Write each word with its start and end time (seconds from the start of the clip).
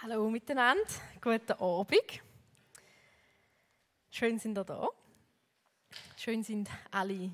Hallo 0.00 0.30
miteinander, 0.30 0.84
guten 1.20 1.60
Abend. 1.60 2.22
Schön 4.10 4.38
sind 4.38 4.56
ihr 4.56 4.62
da. 4.62 4.88
Schön 6.16 6.44
sind 6.44 6.68
alle 6.92 7.32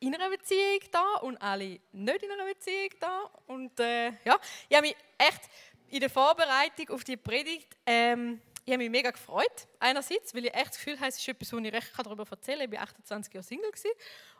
in 0.00 0.14
einer 0.16 0.28
Beziehung 0.28 0.80
da 0.90 1.14
und 1.22 1.40
alle 1.40 1.78
nicht 1.92 2.22
in 2.24 2.30
einer 2.32 2.46
Beziehung 2.46 2.88
da. 2.98 3.30
Und 3.46 3.78
äh, 3.78 4.08
ja, 4.24 4.40
ich 4.68 4.76
habe 4.76 4.88
mich 4.88 4.96
echt 5.18 5.42
in 5.88 6.00
der 6.00 6.10
Vorbereitung 6.10 6.88
auf 6.88 7.04
die 7.04 7.16
Predigt 7.16 7.76
ähm, 7.86 8.42
ich 8.64 8.72
habe 8.72 8.78
mich 8.82 8.90
mega 8.90 9.12
gefreut. 9.12 9.68
Einerseits, 9.78 10.34
weil 10.34 10.46
ich 10.46 10.54
echt 10.54 10.70
das 10.70 10.78
Gefühl 10.78 10.98
habe, 10.98 11.10
es 11.10 11.16
ist 11.16 11.28
etwas, 11.28 11.52
wo 11.52 11.58
ich 11.58 11.72
recht 11.72 11.92
darüber 11.96 12.26
erzählen 12.28 12.58
kann. 12.58 12.72
Ich 12.72 12.76
war 12.76 12.88
28 12.88 13.34
Jahre 13.34 13.46
Single. 13.46 13.70
Gewesen. 13.70 13.90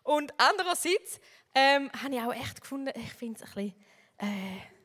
Und 0.03 0.35
andererseits 0.39 1.21
ähm, 1.55 1.89
habe 2.03 2.17
ich 2.17 2.21
auch 2.21 2.35
echt 2.35 2.61
gefunden, 2.61 2.93
ich 2.97 3.13
finde 3.13 3.45
es 3.45 3.49
ein 3.49 3.55
bisschen... 3.55 3.75
Äh, 4.19 4.80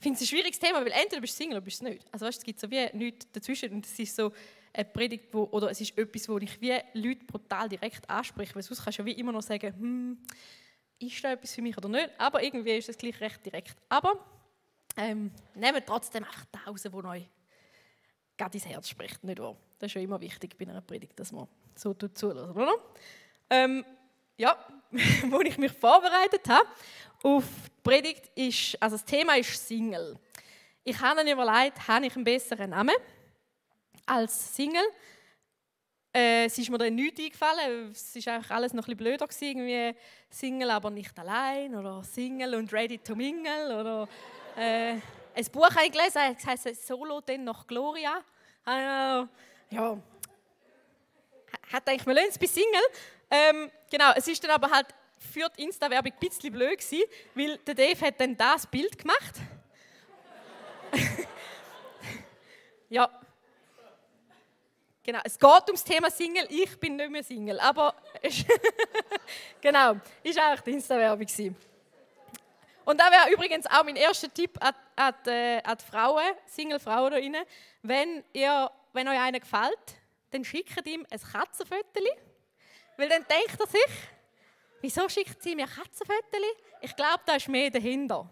finde 0.00 0.16
es 0.16 0.22
ein 0.22 0.26
schwieriges 0.26 0.58
Thema, 0.58 0.80
weil 0.80 0.92
entweder 0.92 1.20
bist 1.20 1.34
du 1.34 1.42
Single 1.42 1.58
oder 1.58 1.64
bist 1.64 1.80
du 1.80 1.84
nicht. 1.84 2.06
Also 2.10 2.26
weißt, 2.26 2.38
es 2.38 2.44
gibt 2.44 2.60
so 2.60 2.70
wie 2.70 2.88
nichts 2.92 3.30
dazwischen 3.32 3.72
und 3.72 3.86
es 3.86 3.98
ist 3.98 4.16
so 4.16 4.32
eine 4.72 4.84
Predigt, 4.84 5.32
wo, 5.32 5.44
oder 5.50 5.70
es 5.70 5.80
ist 5.80 5.96
etwas, 5.98 6.28
wo 6.28 6.38
ich 6.38 6.60
wie 6.60 6.76
Leute 6.94 7.24
brutal 7.24 7.68
direkt 7.68 8.08
anspreche, 8.08 8.54
weil 8.54 8.62
sonst 8.62 8.82
kannst 8.84 8.98
du 8.98 9.02
ja 9.02 9.06
wie 9.06 9.12
immer 9.12 9.32
noch 9.32 9.42
sagen, 9.42 9.74
hm, 9.74 10.18
ist 10.98 11.24
da 11.24 11.32
etwas 11.32 11.54
für 11.54 11.62
mich 11.62 11.76
oder 11.76 11.88
nicht, 11.88 12.10
aber 12.18 12.42
irgendwie 12.42 12.76
ist 12.76 12.88
es 12.88 12.96
gleich 12.96 13.20
recht 13.20 13.44
direkt. 13.44 13.76
Aber 13.88 14.24
ähm, 14.96 15.30
nehmt 15.54 15.86
trotzdem 15.86 16.24
einfach 16.24 16.44
Tausend, 16.64 16.94
wo 16.94 17.02
euch 17.08 17.28
gerade 18.36 18.54
ins 18.54 18.66
Herz 18.66 18.88
spricht, 18.88 19.22
nicht 19.24 19.38
wahr? 19.38 19.56
Das 19.78 19.88
ist 19.90 19.94
ja 19.94 20.00
immer 20.00 20.20
wichtig 20.20 20.56
bei 20.58 20.66
einer 20.66 20.80
Predigt, 20.80 21.18
dass 21.18 21.32
man 21.32 21.48
so 21.74 21.94
zulässt, 21.94 22.28
oder? 22.28 22.74
Ähm, 23.48 23.84
ja, 24.36 24.56
wo 25.30 25.40
ich 25.40 25.56
mich 25.58 25.72
vorbereitet 25.72 26.48
habe 26.48 26.68
auf 27.22 27.44
die 27.44 27.82
Predigt 27.82 28.30
ist, 28.34 28.82
also 28.82 28.96
das 28.96 29.04
Thema 29.04 29.36
ist 29.36 29.66
Single. 29.66 30.18
Ich 30.84 30.98
habe 31.00 31.22
mir 31.22 31.32
überlegt, 31.32 31.86
habe 31.86 32.06
ich 32.06 32.14
einen 32.16 32.24
besseren 32.24 32.70
Namen 32.70 32.94
als 34.06 34.54
Single? 34.56 34.84
Äh, 36.12 36.46
es 36.46 36.58
ist 36.58 36.68
mir 36.70 36.78
dann 36.78 36.94
nichts 36.94 37.20
eingefallen. 37.20 37.92
Es 37.92 38.26
war 38.26 38.34
einfach 38.34 38.56
alles 38.56 38.72
noch 38.72 38.82
ein 38.82 38.96
bisschen 38.96 38.96
blöder 38.96 39.26
gewesen, 39.26 39.68
irgendwie 39.68 39.98
Single, 40.28 40.70
aber 40.70 40.90
nicht 40.90 41.16
allein 41.18 41.74
oder 41.74 42.02
Single 42.02 42.54
und 42.56 42.72
Ready 42.72 42.98
to 42.98 43.14
Mingle 43.14 43.78
oder 43.78 44.08
äh, 44.56 44.96
ein 45.34 45.46
Buch 45.52 45.70
habe 45.70 45.86
ich 45.86 45.92
gelesen, 45.92 46.36
das 46.36 46.46
heißt 46.46 46.86
Solo 46.86 47.20
denn 47.20 47.44
noch 47.44 47.66
Gloria. 47.66 48.22
Äh, 48.66 49.24
ja, 49.70 49.98
hat 51.72 51.88
eigentlich 51.88 52.06
mal 52.06 52.14
bei 52.14 52.46
Single. 52.46 52.80
Ähm, 53.30 53.70
genau, 53.88 54.12
es 54.16 54.26
ist 54.26 54.42
dann 54.42 54.50
aber 54.50 54.70
halt 54.70 54.86
für 55.16 55.48
die 55.56 55.62
Insta-Werbung 55.64 56.12
ein 56.12 56.18
bisschen 56.18 56.52
blöd 56.52 56.78
gewesen, 56.78 57.04
weil 57.34 57.58
der 57.58 57.74
Dave 57.74 58.06
hat 58.06 58.20
dann 58.20 58.36
das 58.36 58.66
Bild 58.66 58.98
gemacht. 58.98 59.34
ja. 62.88 63.08
Genau, 65.02 65.20
es 65.24 65.38
geht 65.38 65.66
ums 65.66 65.84
Thema 65.84 66.10
Single. 66.10 66.46
Ich 66.50 66.78
bin 66.78 66.96
nicht 66.96 67.10
mehr 67.10 67.22
Single, 67.22 67.60
aber 67.60 67.94
genau, 69.60 69.96
ist 70.22 70.38
eigentlich 70.38 70.60
die 70.62 70.70
Insta-Werbung 70.72 71.56
Und 72.84 73.00
da 73.00 73.10
wäre 73.10 73.32
übrigens 73.32 73.66
auch 73.66 73.84
mein 73.84 73.96
erster 73.96 74.32
Tipp 74.32 74.58
an, 74.60 74.74
an, 74.96 75.14
äh, 75.26 75.62
an 75.62 75.78
die 75.78 75.84
Frauen, 75.84 76.34
Single-Frauen 76.46 77.10
da 77.10 77.16
rein. 77.16 77.36
Wenn, 77.82 78.24
wenn 78.32 79.08
euch 79.08 79.20
einer 79.20 79.40
gefällt, 79.40 79.78
dann 80.32 80.44
schickt 80.44 80.86
ihm 80.86 81.06
ein 81.10 81.20
Katzenfoto, 81.20 82.00
weil 83.00 83.08
dann 83.08 83.26
denkt 83.26 83.58
er 83.58 83.66
sich, 83.66 84.10
Wieso 84.80 85.08
schickt 85.08 85.42
sie 85.42 85.54
mir 85.54 85.66
Katzenfotos? 85.66 86.40
Ich 86.80 86.96
glaube, 86.96 87.20
da 87.26 87.34
ist 87.34 87.48
mehr 87.48 87.70
dahinter. 87.70 88.26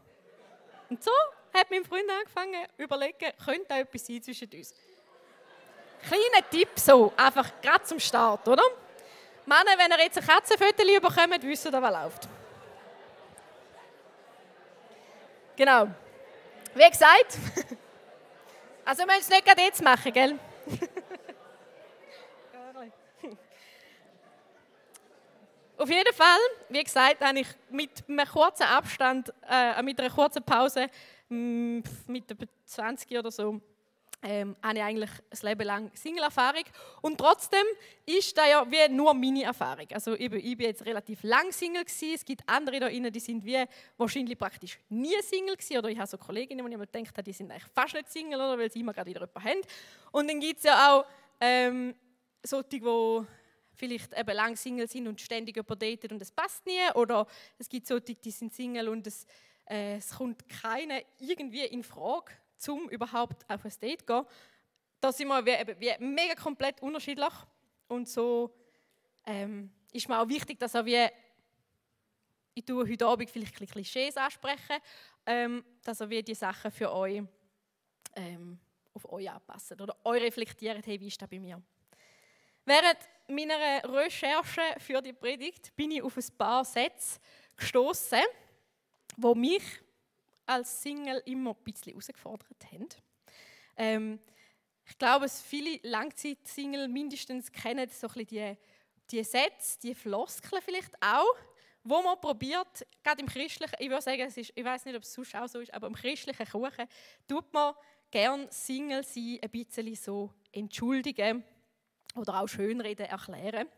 Und 0.88 1.02
so 1.02 1.10
hat 1.52 1.70
mein 1.70 1.84
Freund 1.84 2.10
angefangen 2.10 2.66
zu 2.77 2.83
überlegen, 2.83 3.33
könnte 3.44 3.66
da 3.69 3.78
etwas 3.78 4.06
sein 4.06 4.22
zwischen 4.22 4.50
uns. 4.50 4.75
Kleiner 6.06 6.48
Tipp 6.50 6.70
so, 6.77 7.12
einfach 7.16 7.50
gerade 7.60 7.84
zum 7.84 8.00
Start, 8.00 8.48
oder? 8.48 8.62
Männer, 9.44 9.77
wenn 9.77 9.91
ihr 9.91 10.05
jetzt 10.05 10.19
ein 10.19 10.27
Katzenfoto 10.27 10.84
bekommt, 10.84 11.42
wissen 11.42 11.75
ihr, 11.75 11.82
was 11.82 12.03
läuft. 12.03 12.28
Genau. 15.56 15.88
Wie 16.75 16.88
gesagt, 16.88 17.37
also 18.84 19.00
wir 19.00 19.06
müssen 19.06 19.21
es 19.21 19.28
nicht 19.28 19.44
gerade 19.44 19.62
jetzt 19.62 19.82
machen, 19.82 20.12
gell? 20.12 20.38
Auf 25.78 25.89
jeden 25.89 26.12
Fall, 26.12 26.41
wie 26.71 26.83
gesagt, 26.83 27.25
habe 27.25 27.39
ich 27.39 27.47
mit 27.71 28.03
einem 28.09 28.27
kurzen 28.27 28.65
Abstand, 28.65 29.33
äh, 29.49 29.81
mit 29.81 30.00
einer 30.00 30.11
kurzen 30.11 30.43
Pause, 30.43 30.89
mm, 31.28 31.78
mit 32.09 32.28
etwa 32.28 32.47
20 32.65 33.16
oder 33.16 33.31
so, 33.31 33.61
ähm, 34.21 34.56
habe 34.61 34.78
ich 34.78 34.83
eigentlich 34.83 35.11
ein 35.11 35.49
Leben 35.49 35.62
lang 35.65 35.91
Single-Erfahrung. 35.94 36.65
Und 37.00 37.19
trotzdem 37.19 37.62
ist 38.05 38.37
das 38.37 38.49
ja 38.49 38.69
wie 38.69 38.93
nur 38.93 39.15
meine 39.15 39.44
Erfahrung. 39.44 39.87
Also 39.93 40.15
ich 40.15 40.28
bin, 40.28 40.41
ich 40.41 40.56
bin 40.56 40.66
jetzt 40.66 40.84
relativ 40.84 41.22
lang 41.22 41.53
Single 41.53 41.84
gewesen. 41.84 42.12
Es 42.12 42.25
gibt 42.25 42.43
andere 42.49 42.81
da 42.81 42.89
drinnen, 42.89 43.12
die 43.12 43.21
sind 43.21 43.45
wie 43.45 43.65
wahrscheinlich 43.97 44.37
praktisch 44.37 44.81
nie 44.89 45.15
Single 45.22 45.55
gewesen. 45.55 45.78
Oder 45.78 45.91
ich 45.91 45.99
habe 45.99 46.09
so 46.09 46.19
Kolleginnen, 46.19 46.66
die 46.66 46.72
ich 46.72 46.77
mir 46.77 46.87
gedacht 46.89 47.12
habe, 47.16 47.22
die 47.22 47.33
sind 47.33 47.53
eigentlich 47.53 47.71
fast 47.72 47.95
nicht 47.95 48.10
Single, 48.10 48.41
oder, 48.41 48.59
weil 48.59 48.72
sie 48.72 48.81
immer 48.81 48.93
gerade 48.93 49.09
wieder 49.09 49.21
jemanden 49.21 49.49
haben. 49.49 49.60
Und 50.10 50.28
dann 50.28 50.41
gibt 50.41 50.59
es 50.59 50.65
ja 50.65 50.93
auch 50.93 51.05
ähm, 51.41 51.95
solche, 52.43 52.69
die 52.69 52.81
vielleicht 53.78 54.12
eben 54.12 54.34
lang 54.34 54.56
Single 54.56 54.89
sind 54.89 55.06
und 55.06 55.21
ständig 55.21 55.55
daten 55.55 56.12
und 56.12 56.21
es 56.21 56.33
passt 56.33 56.66
nie. 56.66 56.81
Oder 56.94 57.27
es 57.59 57.69
gibt 57.69 57.87
solche, 57.87 58.15
die 58.15 58.31
sind 58.31 58.53
Single 58.53 58.89
und 58.89 59.06
es, 59.06 59.25
äh, 59.69 59.97
es 59.97 60.11
kommt 60.11 60.49
keiner 60.49 61.00
irgendwie 61.19 61.65
in 61.65 61.83
Frage, 61.83 62.33
um 62.69 62.89
überhaupt 62.91 63.49
auf 63.49 63.65
ein 63.65 63.72
Date 63.81 64.00
zu 64.00 64.06
gehen. 64.06 64.25
Da 65.00 65.12
sind 65.12 65.28
wir 65.28 65.47
wie, 65.47 65.81
wie 65.81 66.05
mega 66.05 66.34
komplett 66.34 66.83
unterschiedlich. 66.83 67.33
Und 67.87 68.09
so 68.09 68.53
ähm, 69.25 69.71
ist 69.93 70.09
mir 70.09 70.21
auch 70.21 70.28
wichtig, 70.28 70.59
dass 70.59 70.75
auch 70.75 70.84
wie 70.84 71.09
ich 72.55 72.65
tue 72.65 72.89
heute 72.89 73.06
Abend 73.06 73.31
vielleicht 73.31 73.60
ein 73.60 73.69
Klischees 73.69 74.16
ansprechen, 74.16 74.78
ähm, 75.25 75.65
dass 75.84 76.00
ihr 76.00 76.22
die 76.25 76.34
Sachen 76.34 76.72
für 76.72 76.93
euch 76.93 77.22
ähm, 78.16 78.59
auf 78.95 79.12
euch 79.12 79.31
anpassen 79.31 79.81
oder 79.81 79.97
euch 80.05 80.22
reflektieren, 80.22 80.83
hey, 80.83 80.99
wie 81.00 81.06
ist 81.06 81.22
das 81.22 81.28
bei 81.28 81.39
mir? 81.39 81.62
Während 82.68 82.98
meiner 83.28 83.82
Recherche 83.94 84.60
für 84.76 85.00
die 85.00 85.14
Predigt 85.14 85.74
bin 85.74 85.90
ich 85.90 86.02
auf 86.02 86.18
ein 86.18 86.36
paar 86.36 86.66
Sätze 86.66 87.18
gestoßen, 87.56 88.20
wo 89.16 89.34
mich 89.34 89.62
als 90.44 90.82
Single 90.82 91.22
immer 91.24 91.52
ein 91.52 91.64
bisschen 91.64 91.92
herausgefordert 91.92 92.66
haben. 92.70 92.88
Ähm, 93.74 94.18
ich 94.84 94.98
glaube, 94.98 95.30
viele 95.30 95.80
Langzeit-Single 95.82 96.88
mindestens 96.88 97.50
kennen 97.50 97.88
so 97.88 98.06
ein 98.14 98.26
die, 98.26 98.54
die 99.12 99.24
Sätze, 99.24 99.78
die 99.82 99.94
Floskeln 99.94 100.60
vielleicht 100.62 100.92
auch, 101.00 101.36
wo 101.84 102.02
man 102.02 102.20
probiert, 102.20 102.86
gerade 103.02 103.22
im 103.22 103.28
christlichen, 103.28 103.76
ich 103.78 103.88
würde 103.88 104.02
sagen, 104.02 104.26
ist, 104.26 104.36
ich 104.36 104.64
weiß 104.64 104.84
nicht, 104.84 104.94
ob 104.94 105.04
es 105.04 105.14
sonst 105.14 105.34
auch 105.34 105.48
so 105.48 105.60
ist, 105.60 105.72
aber 105.72 105.86
im 105.86 105.94
christlichen 105.94 106.46
Kuchen 106.46 106.86
tut 107.26 107.50
man 107.50 107.72
gern 108.10 108.46
Single 108.50 109.04
sein 109.04 109.38
ein 109.42 109.48
bisschen 109.48 109.94
so 109.94 110.34
entschuldigen 110.52 111.42
oder 112.14 112.41
auch 112.41 112.48
Schönreden 112.48 113.06
erklären. 113.06 113.69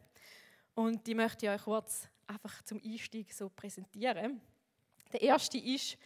Und 0.75 1.07
die 1.07 1.15
möchte 1.15 1.47
ich 1.47 1.53
euch 1.53 1.63
kurz 1.63 2.09
einfach 2.27 2.63
zum 2.63 2.81
Einstieg 2.83 3.33
so 3.33 3.49
präsentieren. 3.49 4.41
Der 5.13 5.21
erste 5.21 5.59
ist, 5.59 5.99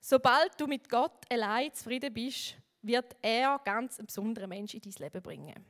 sobald 0.00 0.58
du 0.60 0.66
mit 0.66 0.88
Gott 0.88 1.30
allein 1.30 1.72
zufrieden 1.74 2.12
bist, 2.14 2.56
wird 2.82 3.16
er 3.20 3.58
ganz 3.64 3.98
einen 3.98 4.06
besonderen 4.06 4.48
Mensch 4.48 4.74
in 4.74 4.80
dein 4.80 4.92
Leben 4.92 5.22
bringen. 5.22 5.64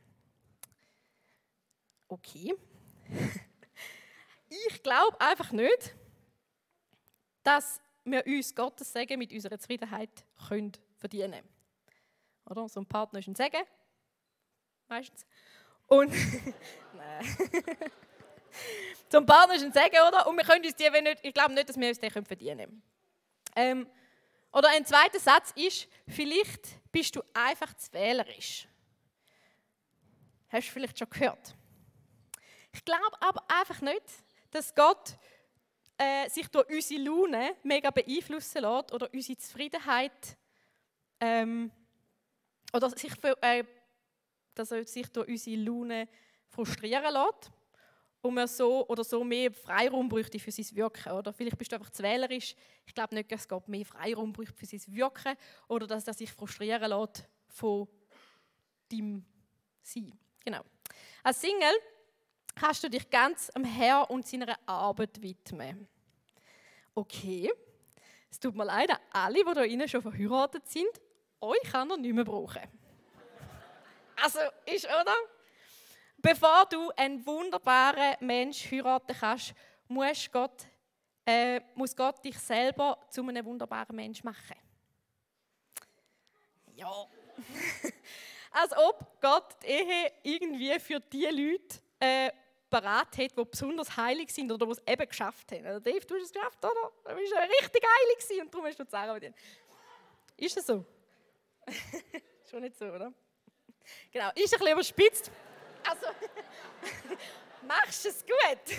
Okay. 2.09 2.55
Ich 4.51 4.83
glaube 4.83 5.21
einfach 5.21 5.53
nicht, 5.53 5.95
dass 7.43 7.83
wir 8.05 8.27
uns 8.27 8.55
Gottes 8.55 8.91
Segen 8.91 9.19
mit 9.19 9.31
unserer 9.31 9.59
Zufriedenheit 9.59 10.25
können 10.49 10.73
verdienen 10.97 11.33
können. 11.33 11.49
Oder? 12.47 12.69
So 12.69 12.81
ein 12.81 12.87
Partner 12.87 13.19
ist 13.19 13.29
ein 13.29 13.35
Segen, 13.35 13.63
meistens. 14.89 15.27
Und 15.87 16.13
zum 19.09 19.27
Partner 19.27 19.55
ist 19.55 19.65
ein 19.65 19.73
Segen, 19.73 19.97
oder? 20.07 20.27
Und 20.27 20.37
wir 20.37 20.45
können 20.45 20.65
uns 20.65 20.77
die, 20.77 20.93
wenn 20.93 21.05
nicht, 21.05 21.21
ich 21.23 21.35
glaube 21.35 21.55
nicht, 21.55 21.69
dass 21.69 21.79
wir 21.79 21.89
uns 21.89 21.99
den 21.99 22.11
verdienen 22.11 22.59
können. 22.59 22.83
Ähm, 23.57 23.87
oder 24.53 24.69
ein 24.71 24.85
zweiter 24.85 25.19
Satz 25.19 25.53
ist, 25.55 25.89
vielleicht 26.07 26.91
bist 26.91 27.15
du 27.17 27.23
einfach 27.35 27.75
zu 27.75 27.93
wählerisch. 27.93 28.67
Hast 30.49 30.69
du 30.69 30.73
vielleicht 30.73 30.99
schon 30.99 31.11
gehört? 31.11 31.55
Ich 32.73 32.85
glaube 32.85 33.21
aber 33.21 33.45
einfach 33.49 33.81
nicht, 33.81 34.03
dass 34.51 34.75
Gott 34.75 35.17
äh, 35.99 36.29
sich 36.31 36.49
durch 36.49 36.69
unsere 36.71 37.03
Laune 37.03 37.57
mega 37.63 37.91
beeinflussen 37.91 38.63
lässt 38.63 38.93
oder 38.93 39.13
unsere 39.13 39.37
Zufriedenheit 39.37 40.37
ähm, 41.21 41.71
oder 42.73 42.89
sich 42.91 43.13
für, 43.21 43.37
äh, 43.43 43.65
dass 44.59 44.71
er 44.71 44.87
sich 44.87 45.09
durch 45.09 45.29
unsere 45.29 45.57
Laune 45.57 46.09
frustrieren 46.49 47.13
lässt. 47.13 47.51
und 48.21 48.35
man 48.35 48.49
so 48.49 48.87
oder 48.89 49.05
so 49.05 49.23
mehr 49.23 49.53
Freiraum 49.53 50.09
bräuchte 50.09 50.39
für 50.39 50.51
sein 50.51 50.67
Wirken. 50.73 51.13
Oder 51.13 51.33
vielleicht 51.33 51.57
bist 51.57 51.71
du 51.71 51.77
einfach 51.77 51.91
zu 51.91 52.03
wählerisch. 52.03 52.55
Ich 52.85 52.95
glaube 52.95 53.15
nicht, 53.15 53.31
dass 53.31 53.49
Gott 53.49 53.69
mehr 53.69 53.85
Freiraum 53.85 54.33
braucht 54.33 54.59
für 54.59 54.67
sein 54.67 54.83
Wirken 54.89 55.37
oder 55.69 55.87
dass 55.87 56.07
er 56.07 56.15
sich 56.15 56.31
frustrieren 56.33 56.91
lässt 56.91 57.29
von 57.49 57.87
deinem 58.91 59.25
Sein. 59.83 60.13
Genau. 60.45 60.63
Als 61.23 61.41
Single 61.41 61.79
kannst 62.55 62.83
du 62.83 62.91
dich 62.91 63.09
ganz 63.09 63.51
am 63.55 63.65
Herr 63.65 64.11
und 64.11 64.27
seiner 64.27 64.59
Arbeit 64.67 65.21
widmen. 65.23 65.87
Okay, 66.95 67.51
es 68.31 68.41
tut 68.41 68.57
mir 68.57 68.65
leid, 68.65 68.91
alle, 69.13 69.45
die 69.45 69.73
innen 69.73 69.89
schon 69.89 70.03
verheiratet 70.03 70.67
sind, 70.67 70.91
euch 71.41 71.63
kann 71.71 71.91
er 71.91 71.97
nicht 71.97 72.15
mehr 72.15 72.25
brauchen. 72.25 72.63
Also, 74.23 74.41
ist, 74.67 74.85
oder? 74.87 75.15
Bevor 76.19 76.67
du 76.67 76.91
einen 76.97 77.25
wunderbaren 77.25 78.17
Mensch 78.21 78.71
heiraten 78.71 79.17
kannst, 79.19 79.55
muss 79.87 80.29
Gott, 80.33 80.67
äh, 81.25 81.61
muss 81.75 81.95
Gott 81.95 82.25
dich 82.25 82.39
selber 82.39 82.99
zu 83.09 83.23
einem 83.23 83.45
wunderbaren 83.45 83.95
Mensch 83.95 84.25
machen. 84.25 84.57
Ja. 86.75 87.07
Als 88.51 88.77
ob 88.77 89.21
Gott 89.21 89.63
die 89.63 89.67
Ehe 89.67 90.13
irgendwie 90.23 90.79
für 90.81 90.99
die 90.99 91.27
Leute 91.27 91.81
äh, 92.01 92.31
parat 92.69 93.17
hat, 93.17 93.39
die 93.39 93.45
besonders 93.45 93.97
heilig 93.97 94.33
sind 94.33 94.51
oder 94.51 94.67
die 94.67 94.73
es 94.73 94.83
eben 94.87 95.09
geschafft 95.09 95.53
haben. 95.53 95.67
Also 95.67 95.81
Dave, 95.81 96.05
du 96.05 96.15
hast 96.17 96.25
es 96.25 96.33
geschafft, 96.33 96.65
oder? 96.65 96.93
Du 97.05 97.15
bist 97.15 97.33
ja 97.33 97.41
richtig 97.41 97.85
heilig 97.85 98.43
und 98.43 98.53
darum 98.53 98.67
hast 98.67 98.79
du 98.79 98.85
Sarah 98.89 99.15
mit 99.15 99.23
dir. 99.23 99.35
Ist 100.37 100.57
das 100.57 100.67
so? 100.67 100.85
Schon 102.51 102.63
nicht 102.63 102.77
so, 102.77 102.87
oder? 102.87 103.13
Genau, 104.13 104.31
ist 104.35 104.53
ein 104.53 104.59
bisschen 104.59 104.73
überspitzt. 104.73 105.31
Also, 105.89 106.07
machst 107.67 108.07
es 108.07 108.25
gut. 108.25 108.79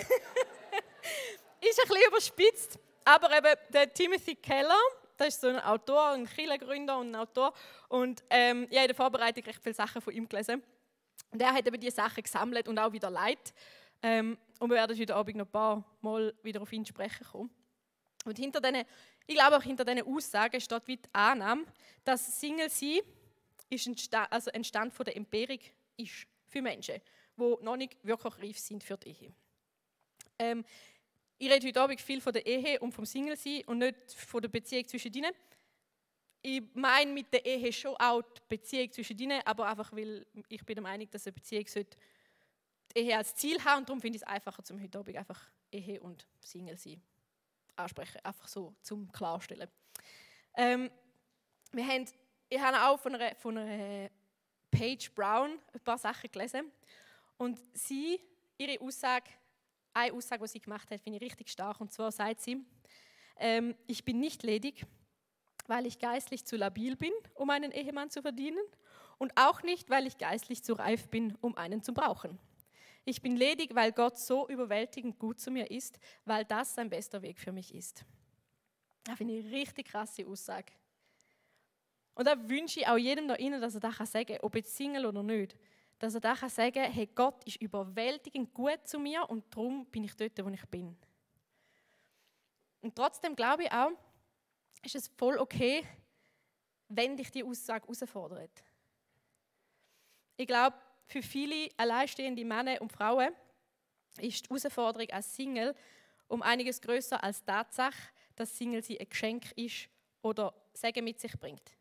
ist 1.60 1.80
ein 1.80 1.88
bisschen 1.88 2.08
überspitzt, 2.08 2.78
aber 3.04 3.36
eben 3.36 3.54
der 3.70 3.92
Timothy 3.92 4.36
Keller, 4.36 4.78
das 5.16 5.28
ist 5.28 5.40
so 5.40 5.48
ein 5.48 5.60
Autor, 5.60 6.10
ein 6.10 6.26
Kirchengründer 6.26 6.98
und 6.98 7.10
ein 7.10 7.16
Autor. 7.16 7.52
Und 7.88 8.22
ähm, 8.30 8.66
ich 8.70 8.76
habe 8.76 8.82
in 8.82 8.88
der 8.88 8.96
Vorbereitung 8.96 9.44
recht 9.44 9.62
viele 9.62 9.74
Sachen 9.74 10.00
von 10.00 10.12
ihm 10.14 10.28
gelesen. 10.28 10.62
Und 11.30 11.40
er 11.40 11.52
hat 11.52 11.66
eben 11.66 11.78
diese 11.78 11.96
Sachen 11.96 12.22
gesammelt 12.22 12.68
und 12.68 12.78
auch 12.78 12.92
wieder 12.92 13.10
Leid. 13.10 13.52
Ähm, 14.02 14.38
und 14.58 14.70
wir 14.70 14.76
werden 14.76 14.98
heute 14.98 15.14
Abend 15.14 15.36
noch 15.36 15.46
ein 15.46 15.52
paar 15.52 15.84
Mal 16.00 16.34
wieder 16.42 16.62
auf 16.62 16.72
ihn 16.72 16.86
sprechen 16.86 17.26
kommen. 17.30 17.50
Und 18.24 18.38
hinter 18.38 18.60
diesen, 18.60 18.84
ich 19.26 19.34
glaube 19.34 19.56
auch 19.56 19.62
hinter 19.62 19.84
diesen 19.84 20.06
Aussagen 20.06 20.60
steht 20.60 20.86
wie 20.86 20.96
die 20.96 21.08
Annahme, 21.12 21.64
dass 22.04 22.40
Single 22.40 22.68
sein 22.70 23.00
ist 23.70 23.86
ein 23.86 23.96
Stand, 23.96 24.30
also 24.30 24.50
ein 24.50 24.64
Stand 24.64 24.92
von 24.92 25.04
der 25.04 25.16
Empirik 25.16 25.72
ist 25.96 26.26
für 26.48 26.60
Menschen, 26.60 27.00
die 27.36 27.54
noch 27.62 27.76
nicht 27.76 27.96
wirklich 28.02 28.38
reif 28.38 28.58
sind 28.58 28.84
für 28.84 28.96
die 28.98 29.10
Ehe. 29.10 29.32
Ähm, 30.38 30.64
ich 31.38 31.50
rede 31.50 31.66
heute 31.66 31.80
Abend 31.80 32.00
viel 32.00 32.20
von 32.20 32.32
der 32.32 32.44
Ehe 32.44 32.78
und 32.80 32.92
vom 32.92 33.06
Single-Sein 33.06 33.62
und 33.66 33.78
nicht 33.78 34.12
von 34.12 34.42
der 34.42 34.48
Beziehung 34.48 34.86
zwischen 34.86 35.12
ihnen. 35.14 35.32
Ich 36.42 36.62
meine 36.74 37.12
mit 37.12 37.32
der 37.32 37.44
Ehe 37.44 37.72
schon 37.72 37.96
auch 37.96 38.22
die 38.22 38.40
Beziehung 38.48 38.90
zwischen 38.92 39.18
ihnen, 39.18 39.40
aber 39.44 39.68
einfach, 39.68 39.92
weil 39.92 40.26
ich 40.48 40.64
bin 40.64 40.74
der 40.74 40.82
Meinung, 40.82 41.08
dass 41.10 41.26
eine 41.26 41.32
Beziehung 41.32 41.66
sollte 41.66 41.96
die 42.94 43.00
Ehe 43.00 43.16
als 43.16 43.34
Ziel 43.36 43.62
haben 43.64 43.80
und 43.80 43.88
darum 43.88 44.00
finde 44.00 44.16
ich 44.16 44.22
es 44.22 44.28
einfacher, 44.28 44.64
zum 44.64 44.82
heute 44.82 44.98
Abend 44.98 45.16
einfach 45.16 45.50
Ehe 45.70 46.00
und 46.00 46.26
Single-Sein 46.40 47.00
ansprechen, 47.76 48.20
einfach 48.24 48.48
so 48.48 48.74
zum 48.82 49.10
Klarstellen. 49.12 49.68
Ähm, 50.54 50.90
wir 51.72 51.86
haben, 51.86 52.06
ich 52.50 52.60
habe 52.60 52.82
auch 52.84 52.98
von 52.98 53.14
einer, 53.14 53.34
von 53.36 53.56
einer 53.56 54.10
Paige 54.70 55.10
Brown 55.14 55.58
ein 55.72 55.80
paar 55.80 55.98
Sachen 55.98 56.30
gelesen. 56.30 56.70
Und 57.38 57.58
sie, 57.72 58.20
ihre 58.58 58.80
Aussage, 58.80 59.30
eine 59.94 60.12
Aussage, 60.12 60.42
die 60.42 60.48
sie 60.48 60.60
gemacht 60.60 60.90
hat, 60.90 61.00
finde 61.00 61.18
ich 61.18 61.22
richtig 61.22 61.48
stark. 61.48 61.80
Und 61.80 61.92
zwar 61.92 62.10
sagt 62.12 62.40
sie, 62.40 62.62
ähm, 63.36 63.74
ich 63.86 64.04
bin 64.04 64.18
nicht 64.20 64.42
ledig, 64.42 64.84
weil 65.68 65.86
ich 65.86 65.98
geistlich 65.98 66.44
zu 66.44 66.56
labil 66.56 66.96
bin, 66.96 67.12
um 67.34 67.50
einen 67.50 67.70
Ehemann 67.70 68.10
zu 68.10 68.20
verdienen. 68.20 68.62
Und 69.18 69.32
auch 69.36 69.62
nicht, 69.62 69.88
weil 69.88 70.06
ich 70.06 70.18
geistlich 70.18 70.64
zu 70.64 70.72
reif 70.72 71.08
bin, 71.08 71.36
um 71.40 71.56
einen 71.56 71.82
zu 71.82 71.94
brauchen. 71.94 72.38
Ich 73.04 73.22
bin 73.22 73.36
ledig, 73.36 73.74
weil 73.74 73.92
Gott 73.92 74.18
so 74.18 74.48
überwältigend 74.48 75.18
gut 75.18 75.40
zu 75.40 75.50
mir 75.50 75.70
ist, 75.70 75.98
weil 76.24 76.44
das 76.44 76.74
sein 76.74 76.90
bester 76.90 77.22
Weg 77.22 77.38
für 77.38 77.52
mich 77.52 77.74
ist. 77.74 78.04
Das 79.04 79.16
finde 79.16 79.38
ich 79.38 79.44
eine 79.44 79.54
richtig 79.54 79.86
krasse 79.88 80.26
Aussage. 80.26 80.72
Und 82.20 82.26
da 82.26 82.36
wünsche 82.50 82.80
ich 82.80 82.86
auch 82.86 82.98
jedem 82.98 83.28
da 83.28 83.34
innen, 83.36 83.62
dass 83.62 83.72
er 83.76 83.80
das 83.80 83.96
sagen 84.12 84.26
kann, 84.26 84.40
ob 84.42 84.54
jetzt 84.54 84.76
Single 84.76 85.06
oder 85.06 85.22
nicht. 85.22 85.56
Dass 85.98 86.12
er 86.12 86.20
da 86.20 86.34
kann 86.34 86.50
sagen 86.50 86.92
hey, 86.92 87.08
Gott 87.14 87.42
ist 87.44 87.56
überwältigend 87.62 88.52
gut 88.52 88.78
zu 88.84 88.98
mir 88.98 89.24
und 89.30 89.42
darum 89.48 89.86
bin 89.86 90.04
ich 90.04 90.14
dort, 90.14 90.44
wo 90.44 90.50
ich 90.50 90.66
bin. 90.66 90.94
Und 92.82 92.94
trotzdem 92.94 93.34
glaube 93.34 93.62
ich 93.62 93.72
auch, 93.72 93.92
ist 94.82 94.96
es 94.96 95.08
voll 95.16 95.38
okay, 95.38 95.82
wenn 96.88 97.16
dich 97.16 97.30
die 97.30 97.42
Aussage 97.42 97.84
herausfordert. 97.84 98.64
Ich 100.36 100.46
glaube, 100.46 100.76
für 101.06 101.22
viele 101.22 101.70
alleinstehende 101.78 102.44
Männer 102.44 102.82
und 102.82 102.92
Frauen 102.92 103.32
ist 104.18 104.44
die 104.44 104.48
Herausforderung 104.50 105.08
als 105.08 105.34
Single 105.34 105.74
um 106.28 106.42
einiges 106.42 106.82
größer 106.82 107.24
als 107.24 107.40
die 107.40 107.46
Tatsache, 107.46 108.12
dass 108.36 108.58
Single 108.58 108.84
sie 108.84 109.00
ein 109.00 109.08
Geschenk 109.08 109.52
ist 109.52 109.88
oder 110.20 110.52
Segen 110.74 111.04
mit 111.04 111.18
sich 111.18 111.32
bringt. 111.40 111.79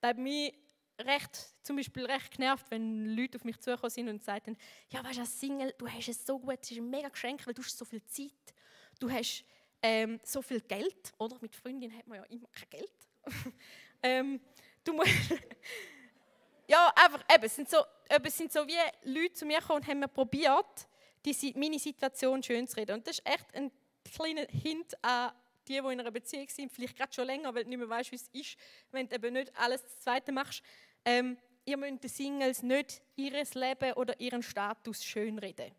Das 0.00 0.10
hat 0.10 0.18
mich 0.18 0.54
recht, 1.00 1.54
zum 1.62 1.76
Beispiel 1.76 2.06
recht 2.06 2.32
genervt, 2.32 2.66
wenn 2.70 3.16
Leute 3.16 3.36
auf 3.36 3.44
mich 3.44 3.58
zugekommen 3.60 3.90
sind 3.90 4.08
und 4.08 4.22
sagten, 4.22 4.56
ja, 4.90 5.02
weißt 5.04 5.16
du, 5.16 5.20
als 5.20 5.40
Single, 5.40 5.74
du 5.78 5.88
hast 5.88 6.08
es 6.08 6.26
so 6.26 6.38
gut, 6.38 6.58
es 6.60 6.70
ist 6.70 6.78
ein 6.78 6.90
mega 6.90 7.08
Geschenk, 7.08 7.46
weil 7.46 7.54
du 7.54 7.62
hast 7.62 7.78
so 7.78 7.84
viel 7.84 8.04
Zeit, 8.04 8.54
du 8.98 9.10
hast 9.10 9.44
ähm, 9.82 10.18
so 10.24 10.42
viel 10.42 10.60
Geld, 10.60 11.12
oder? 11.18 11.36
Mit 11.40 11.54
Freundin 11.54 11.96
hat 11.96 12.06
man 12.06 12.18
ja 12.18 12.24
immer 12.24 12.48
kein 12.48 12.70
Geld. 12.70 12.92
ähm, 14.02 14.40
du 14.82 14.92
musst 14.92 15.10
ja, 16.68 16.92
einfach, 16.96 17.24
eben, 17.32 17.44
es 17.44 17.54
sind 17.54 17.70
so, 17.70 17.78
es 18.08 18.36
sind 18.36 18.52
so 18.52 18.66
wie 18.66 19.10
Leute 19.10 19.34
zu 19.34 19.46
mir 19.46 19.58
gekommen 19.58 19.80
und 19.80 19.86
haben 19.86 20.00
mir 20.00 20.08
probiert, 20.08 20.88
die, 21.24 21.54
meine 21.56 21.78
Situation 21.78 22.42
schön 22.42 22.66
zu 22.66 22.76
reden. 22.76 22.96
Und 22.96 23.06
das 23.06 23.18
ist 23.18 23.28
echt 23.28 23.54
ein 23.54 23.70
kleiner 24.04 24.46
Hint 24.50 24.92
an 25.04 25.32
die, 25.68 25.80
die 25.80 25.92
in 25.92 26.00
einer 26.00 26.10
Beziehung 26.10 26.48
sind, 26.48 26.72
vielleicht 26.72 26.96
gerade 26.96 27.12
schon 27.12 27.26
länger, 27.26 27.54
weil 27.54 27.64
du 27.64 27.70
nicht 27.70 27.78
mehr 27.78 27.88
weißt, 27.88 28.10
wie 28.12 28.16
es 28.16 28.28
ist, 28.28 28.56
wenn 28.90 29.08
du 29.08 29.14
eben 29.14 29.34
nicht 29.34 29.54
alles 29.56 29.82
das 29.82 30.00
Zweite 30.00 30.32
machst. 30.32 30.62
Ähm, 31.04 31.36
ihr 31.64 31.76
müsst 31.76 32.02
den 32.02 32.10
Singles 32.10 32.62
nicht 32.62 33.02
ihr 33.16 33.44
Leben 33.54 33.92
oder 33.94 34.18
ihren 34.20 34.42
Status 34.42 35.04
schönreden. 35.04 35.72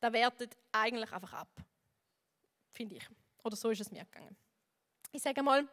Da 0.00 0.12
wertet 0.12 0.56
eigentlich 0.72 1.12
einfach 1.12 1.32
ab. 1.32 1.64
Finde 2.72 2.96
ich. 2.96 3.08
Oder 3.42 3.56
so 3.56 3.70
ist 3.70 3.80
es 3.80 3.90
mir 3.90 4.04
gegangen. 4.04 4.36
Ich 5.12 5.22
sage 5.22 5.42
mal, 5.42 5.66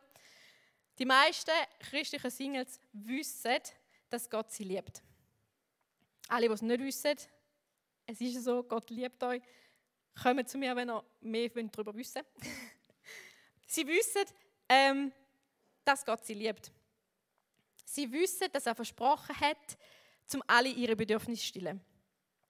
die 0.99 1.05
meisten 1.05 1.51
christlichen 1.79 2.29
Singles 2.29 2.79
wissen, 2.93 3.59
dass 4.09 4.29
Gott 4.29 4.51
sie 4.51 4.63
liebt. 4.63 5.01
Alle, 6.27 6.47
die 6.47 6.53
es 6.53 6.61
nicht 6.61 6.79
wissen, 6.79 7.17
es 8.05 8.21
ist 8.21 8.43
so, 8.43 8.63
Gott 8.63 8.89
liebt 8.89 9.21
euch, 9.23 9.41
kommen 10.21 10.45
zu 10.45 10.57
mir, 10.57 10.75
wenn 10.75 10.89
ihr 10.89 11.03
mehr 11.21 11.49
darüber 11.49 11.95
wissen 11.95 12.21
wollt. 12.35 12.47
Sie 13.73 13.87
wissen, 13.87 14.21
ähm, 14.69 15.11
dass 15.83 16.05
Gott 16.05 16.23
sie 16.23 16.35
liebt. 16.35 16.71
Sie 17.85 18.11
wissen, 18.11 18.47
dass 18.51 18.67
er 18.67 18.75
versprochen 18.75 19.35
hat, 19.39 19.77
zum 20.27 20.43
alle 20.45 20.69
ihre 20.69 20.95
Bedürfnisse 20.95 21.41
zu 21.41 21.47
stillen. 21.47 21.81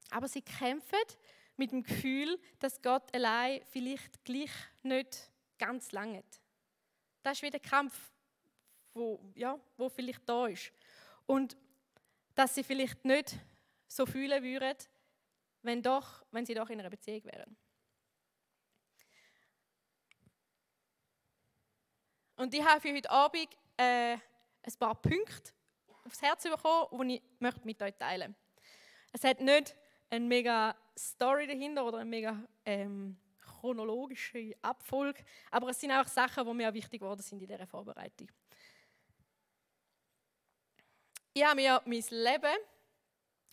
Aber 0.09 0.27
sie 0.27 0.41
kämpfen 0.41 0.99
mit 1.55 1.71
dem 1.71 1.81
Gefühl, 1.81 2.37
dass 2.59 2.81
Gott 2.81 3.03
allein 3.15 3.61
vielleicht 3.71 4.21
gleich 4.25 4.51
nicht 4.81 5.31
ganz 5.57 5.93
lange. 5.93 6.25
Das 7.21 7.37
ist 7.37 7.41
wieder 7.41 7.57
der 7.57 7.69
Kampf, 7.69 8.11
wo, 8.93 9.31
ja, 9.33 9.57
wo 9.77 9.87
vielleicht 9.87 10.27
da 10.27 10.47
ist. 10.47 10.73
Und 11.25 11.55
dass 12.35 12.53
sie 12.53 12.65
vielleicht 12.65 13.05
nicht 13.05 13.37
so 13.87 14.05
fühlen 14.05 14.43
würden, 14.43 14.77
wenn, 15.61 15.81
doch, 15.81 16.25
wenn 16.31 16.45
sie 16.45 16.53
doch 16.53 16.69
in 16.69 16.81
einer 16.81 16.89
Beziehung 16.89 17.23
wären. 17.23 17.55
Und 22.35 22.53
ich 22.53 22.63
habe 22.63 22.81
für 22.81 22.93
heute 22.93 23.09
Abend 23.09 23.47
äh, 23.77 24.13
ein 24.13 24.73
paar 24.79 24.95
Punkte 24.95 25.51
aufs 26.05 26.21
Herz 26.21 26.43
bekommen, 26.43 27.09
die 27.09 27.15
ich 27.15 27.21
möchte 27.39 27.65
mit 27.65 27.81
euch 27.81 27.93
teilen 27.95 28.31
möchte. 28.31 28.43
Es 29.11 29.23
hat 29.23 29.39
nicht 29.39 29.75
eine 30.09 30.25
mega 30.25 30.75
Story 30.97 31.47
dahinter 31.47 31.85
oder 31.85 31.99
eine 31.99 32.09
mega 32.09 32.43
ähm, 32.65 33.17
chronologische 33.39 34.55
Abfolge, 34.61 35.23
aber 35.51 35.69
es 35.69 35.79
sind 35.79 35.91
auch 35.91 36.07
Sachen, 36.07 36.45
die 36.45 36.53
mir 36.53 36.73
wichtig 36.73 36.99
geworden 36.99 37.21
sind 37.21 37.41
in 37.41 37.47
dieser 37.47 37.67
Vorbereitung. 37.67 38.29
Ich 41.33 41.43
habe 41.43 41.55
mir 41.55 41.81
mein 41.85 42.03
Leben 42.09 42.57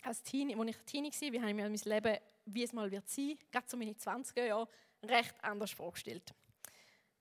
als 0.03 0.21
Teenie, 0.23 0.55
als 0.55 0.69
ich 0.69 0.77
Teenie 0.85 1.11
war, 1.11 1.31
wie 1.31 1.39
habe 1.39 1.49
ich 1.49 1.55
mir 1.55 1.69
mein 1.69 1.75
Leben, 1.75 2.17
wie 2.45 2.63
es 2.63 2.73
mal 2.73 2.89
wird 2.91 3.07
sein, 3.07 3.37
gerade 3.51 3.67
so 3.69 3.77
meine 3.77 3.93
20er 3.93 4.45
Jahre, 4.45 4.67
recht 5.03 5.35
anders 5.43 5.71
vorgestellt. 5.71 6.33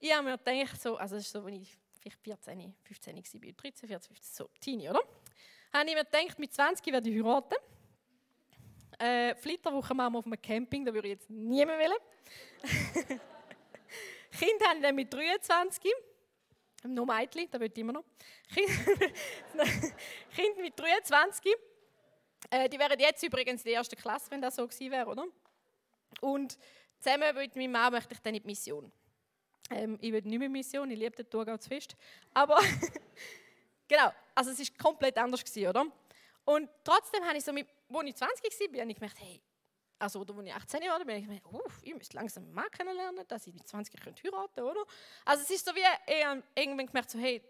Ich 0.02 0.14
habe 0.14 0.24
mir 0.24 0.38
gedacht, 0.38 0.80
so, 0.80 0.96
also 0.96 1.16
das 1.16 1.26
ist 1.26 1.32
so, 1.32 1.44
wenn 1.44 1.60
ich 1.60 1.76
vielleicht 2.00 2.18
14, 2.22 2.74
15 2.84 3.14
war, 3.14 3.52
13, 3.52 3.88
14, 3.88 4.00
15, 4.00 4.14
so 4.22 4.48
Teenie, 4.58 4.88
oder? 4.88 5.00
Habe 5.74 5.88
ich 5.90 5.94
mir 5.94 6.04
gedacht, 6.04 6.38
mit 6.38 6.54
20 6.54 6.86
werde 6.90 7.10
ich 7.10 7.22
heiraten. 7.22 7.56
Äh, 8.98 9.34
Flitterwoche 9.34 9.94
machen 9.94 10.14
wir 10.14 10.18
auf 10.20 10.24
einem 10.24 10.40
Camping, 10.40 10.86
da 10.86 10.94
würde 10.94 11.08
ich 11.08 11.14
jetzt 11.14 11.28
niemand 11.28 11.78
wollen. 11.78 11.98
Kind 14.30 14.66
haben 14.66 14.80
dann 14.80 14.94
mit 14.94 15.12
23. 15.12 15.92
Noch 16.84 17.04
Mädchen, 17.04 17.50
da 17.50 17.60
will 17.60 17.70
ich 17.70 17.78
immer 17.78 17.92
noch. 17.92 18.04
Kind, 20.34 20.56
mit 20.62 20.78
23. 20.78 21.54
Äh, 22.48 22.70
die 22.70 22.78
wären 22.78 22.98
jetzt 22.98 23.22
übrigens 23.22 23.62
die 23.62 23.70
erste 23.70 23.96
Klasse, 23.96 24.30
wenn 24.30 24.40
das 24.40 24.56
so 24.56 24.66
gewesen 24.66 24.90
wäre, 24.90 25.10
oder? 25.10 25.26
Und 26.22 26.56
zusammen 26.98 27.34
mit 27.34 27.54
meinem 27.54 27.72
Mann 27.72 27.92
möchte 27.92 28.14
ich 28.14 28.20
dann 28.20 28.34
in 28.34 28.42
die 28.42 28.46
Mission. 28.46 28.90
Ähm, 29.70 29.98
ich 30.00 30.12
will 30.12 30.22
nicht 30.22 30.38
mehr 30.38 30.48
Mission, 30.48 30.90
ich 30.90 30.98
liebe 30.98 31.16
den 31.16 31.30
Thurgau 31.30 31.56
zu 31.56 31.68
fest. 31.68 31.96
Aber 32.34 32.58
genau, 33.88 34.12
also 34.34 34.50
es 34.50 34.58
war 34.58 34.76
komplett 34.78 35.16
anders, 35.16 35.44
gewesen, 35.44 35.68
oder? 35.68 35.86
Und 36.44 36.68
trotzdem 36.82 37.24
habe 37.24 37.38
ich 37.38 37.44
so, 37.44 37.52
mit, 37.52 37.68
als 37.88 38.08
ich 38.08 38.16
20 38.16 38.72
war, 38.72 38.80
habe 38.80 38.90
ich 38.90 38.96
gemerkt, 38.96 39.20
hey, 39.20 39.40
also 39.98 40.20
oder 40.20 40.34
als 40.34 40.46
ich 40.46 40.54
18 40.54 40.80
war, 40.82 41.04
bin 41.04 41.16
ich 41.16 41.24
gemerkt, 41.24 41.46
uff, 41.46 41.78
ich 41.82 41.94
müsste 41.94 42.16
langsam 42.16 42.50
Mann 42.52 42.70
kennenlernen, 42.70 43.26
dass 43.28 43.46
ich 43.46 43.54
mit 43.54 43.68
20 43.68 43.94
heiraten 44.00 44.22
könnte, 44.22 44.64
oder? 44.64 44.84
Also 45.24 45.42
es 45.44 45.50
ist 45.50 45.64
so 45.64 45.72
wie, 45.74 45.80
ich 45.80 46.62
irgendwann 46.62 46.86
gemerkt, 46.86 47.10
so, 47.10 47.18
hey, 47.18 47.42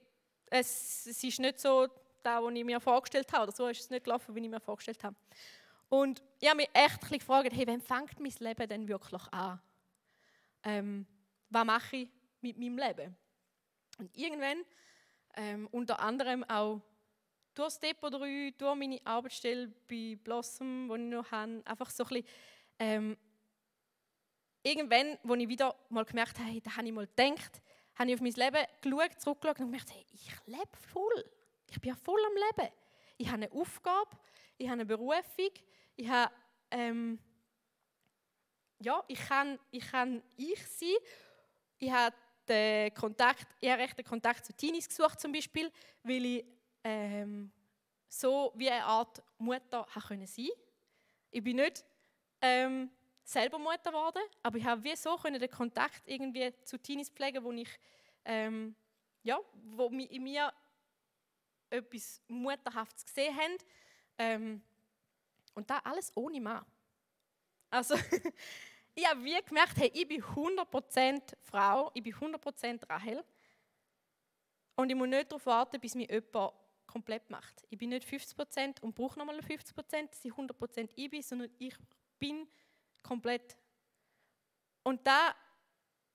es, 0.50 1.06
es 1.06 1.22
ist 1.22 1.38
nicht 1.38 1.60
so 1.60 1.86
da, 2.22 2.42
was 2.42 2.52
ich 2.52 2.64
mir 2.64 2.80
vorgestellt 2.80 3.32
habe, 3.32 3.44
oder 3.44 3.52
so 3.52 3.68
ist 3.68 3.80
es 3.80 3.90
nicht 3.90 4.04
gelaufen, 4.04 4.34
wie 4.34 4.40
ich 4.40 4.48
mir 4.48 4.60
vorgestellt 4.60 5.02
habe. 5.04 5.16
Und 5.88 6.22
ich 6.40 6.48
habe 6.48 6.58
mich 6.58 6.70
echt 6.72 7.00
gefragt, 7.08 7.52
hey, 7.52 7.66
wann 7.66 7.80
fängt 7.80 8.18
mein 8.20 8.32
Leben 8.38 8.68
denn 8.68 8.88
wirklich 8.88 9.22
an? 9.32 9.60
Ähm, 10.62 11.06
was 11.50 11.64
mache 11.64 11.96
ich 11.96 12.08
mit 12.40 12.58
meinem 12.58 12.78
Leben? 12.78 13.16
Und 13.98 14.16
irgendwann, 14.16 14.64
ähm, 15.34 15.68
unter 15.70 16.00
anderem 16.00 16.44
auch 16.44 16.80
durch 17.54 17.74
Step 17.74 18.00
3, 18.00 18.54
durch 18.56 18.76
meine 18.76 19.00
Arbeitsstelle 19.04 19.68
bei 19.88 20.16
Blossom, 20.22 20.88
die 20.88 20.94
ich 20.94 21.10
noch 21.10 21.30
habe, 21.30 21.62
einfach 21.64 21.90
so 21.90 22.04
ein 22.04 22.08
bisschen, 22.08 22.28
ähm, 22.78 23.16
irgendwann, 24.62 25.18
wo 25.22 25.34
ich 25.34 25.48
wieder 25.48 25.74
mal 25.88 26.04
gemerkt 26.04 26.38
habe, 26.38 26.50
hey, 26.50 26.60
da 26.60 26.76
habe 26.76 26.86
ich 26.86 26.92
mal 26.92 27.06
gedacht, 27.06 27.60
habe 27.96 28.10
ich 28.10 28.14
auf 28.14 28.20
mein 28.20 28.32
Leben 28.32 28.66
geschaut, 28.80 29.20
zurückgeschaut 29.20 29.60
und 29.60 29.66
gemerkt, 29.66 29.90
hey, 29.92 30.06
ich 30.12 30.30
lebe 30.46 30.76
voll. 30.92 31.24
Ich 31.68 31.80
bin 31.80 31.90
ja 31.90 31.96
voll 31.96 32.20
am 32.24 32.34
Leben. 32.34 32.72
Ich 33.18 33.26
habe 33.26 33.42
eine 33.42 33.52
Aufgabe, 33.52 34.16
ich 34.56 34.66
habe 34.66 34.80
eine 34.80 34.86
Berufung, 34.86 35.50
ich 35.96 36.08
habe, 36.08 36.32
ähm, 36.70 37.18
ja, 38.78 39.04
ich 39.08 39.20
kann, 39.20 39.58
ich 39.70 39.86
kann 39.86 40.22
ich 40.36 40.66
sein. 40.66 40.88
Ich 41.82 41.90
habe 41.90 42.14
den 42.46 42.92
Kontakt, 42.92 43.46
ich 43.58 43.70
habe 43.70 43.86
den 43.86 44.04
Kontakt 44.04 44.44
zu 44.44 44.52
Teenies 44.52 44.86
gesucht 44.86 45.18
zum 45.18 45.32
Beispiel, 45.32 45.72
weil 46.02 46.24
ich 46.26 46.44
ähm, 46.84 47.50
so 48.06 48.52
wie 48.54 48.70
eine 48.70 48.84
Art 48.84 49.22
Mutter 49.38 49.86
sein 49.94 50.48
Ich 51.30 51.42
bin 51.42 51.56
nicht 51.56 51.82
ähm, 52.42 52.90
selber 53.24 53.58
Mutter 53.58 53.90
geworden, 53.90 54.22
aber 54.42 54.58
ich 54.58 54.64
habe 54.64 54.84
wie 54.84 54.94
so 54.94 55.16
können 55.16 55.40
den 55.40 55.50
Kontakt 55.50 56.02
irgendwie 56.06 56.52
zu 56.64 56.78
Teenies 56.78 57.08
pflegen, 57.08 57.42
wo 57.42 57.50
ich 57.52 57.68
ähm, 58.26 58.76
ja, 59.22 59.38
wo 59.54 59.86
in 59.86 60.22
mir 60.22 60.52
etwas 61.70 62.20
Mutterhaftes 62.28 63.06
gesehen 63.06 63.34
haben. 63.34 63.56
Ähm, 64.18 64.62
und 65.54 65.70
da 65.70 65.78
alles 65.78 66.14
ohne 66.14 66.40
Mann. 66.42 66.64
Also, 67.70 67.94
ich 68.94 69.08
habe 69.08 69.24
wie 69.24 69.40
gemerkt, 69.42 69.76
hey, 69.76 69.90
ich 69.94 70.06
bin 70.06 70.22
100% 70.22 71.20
Frau, 71.42 71.90
ich 71.94 72.02
bin 72.02 72.12
100% 72.12 72.88
Rahel. 72.88 73.24
Und 74.76 74.90
ich 74.90 74.96
muss 74.96 75.08
nicht 75.08 75.30
darauf 75.30 75.46
warten, 75.46 75.80
bis 75.80 75.94
mich 75.94 76.10
jemand 76.10 76.52
komplett 76.86 77.28
macht. 77.30 77.64
Ich 77.70 77.78
bin 77.78 77.90
nicht 77.90 78.06
50% 78.06 78.80
und 78.80 78.94
brauche 78.94 79.18
nochmal 79.18 79.38
50%, 79.38 80.08
dass 80.08 80.24
ich 80.24 80.32
100% 80.32 80.88
ich 80.96 81.10
bin, 81.10 81.22
sondern 81.22 81.50
ich 81.58 81.74
bin 82.18 82.48
komplett. 83.02 83.56
Und 84.82 85.06
da 85.06 85.34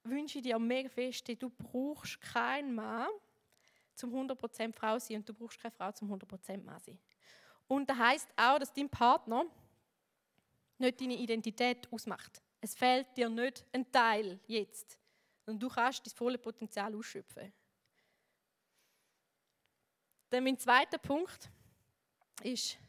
wünsche 0.03 0.39
ich 0.39 0.43
dir 0.43 0.59
mega 0.59 0.89
fest, 0.89 1.27
du 1.39 1.49
brauchst 1.49 2.19
keinen 2.21 2.75
Mann 2.75 3.09
zum 3.95 4.13
100% 4.13 4.73
Frau 4.73 4.99
sein 4.99 5.17
und 5.17 5.29
du 5.29 5.33
brauchst 5.33 5.59
keine 5.59 5.71
Frau 5.71 5.91
zum 5.91 6.11
100% 6.11 6.63
Mann 6.63 6.79
sein. 6.79 6.99
Und 7.67 7.89
das 7.89 7.97
heißt 7.97 8.29
auch, 8.35 8.59
dass 8.59 8.73
dein 8.73 8.89
Partner 8.89 9.45
nicht 10.77 10.99
deine 10.99 11.15
Identität 11.15 11.91
ausmacht. 11.91 12.41
Es 12.65 12.73
fehlt 12.73 13.15
dir 13.15 13.29
nicht 13.29 13.63
ein 13.73 13.91
Teil 13.91 14.39
jetzt, 14.47 14.97
sondern 15.45 15.59
du 15.59 15.69
kannst 15.69 16.03
das 16.03 16.13
volle 16.13 16.39
Potenzial 16.39 16.95
ausschöpfen. 16.95 17.53
Dann 20.31 20.43
mein 20.43 20.57
zweiter 20.57 20.97
Punkt 20.97 21.47
ist, 22.41 22.79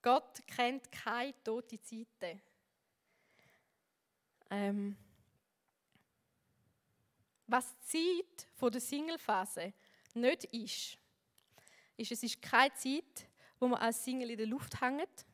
Gott 0.00 0.40
kennt 0.46 0.90
keine 0.90 1.34
tote 1.44 1.78
Zeiten. 1.82 2.40
Ähm, 4.48 4.96
was 7.46 7.76
die 7.92 8.24
Zeit 8.24 8.48
von 8.54 8.72
der 8.72 8.80
Singlephase 8.80 9.74
nicht 10.14 10.44
ist, 10.44 10.98
ist, 11.98 12.10
es 12.10 12.22
ist 12.22 12.40
keine 12.40 12.72
Zeit, 12.72 13.28
wo 13.60 13.68
man 13.68 13.82
als 13.82 14.02
Single 14.02 14.30
in 14.30 14.38
der 14.38 14.46
Luft 14.46 14.80
hängt 14.80 15.26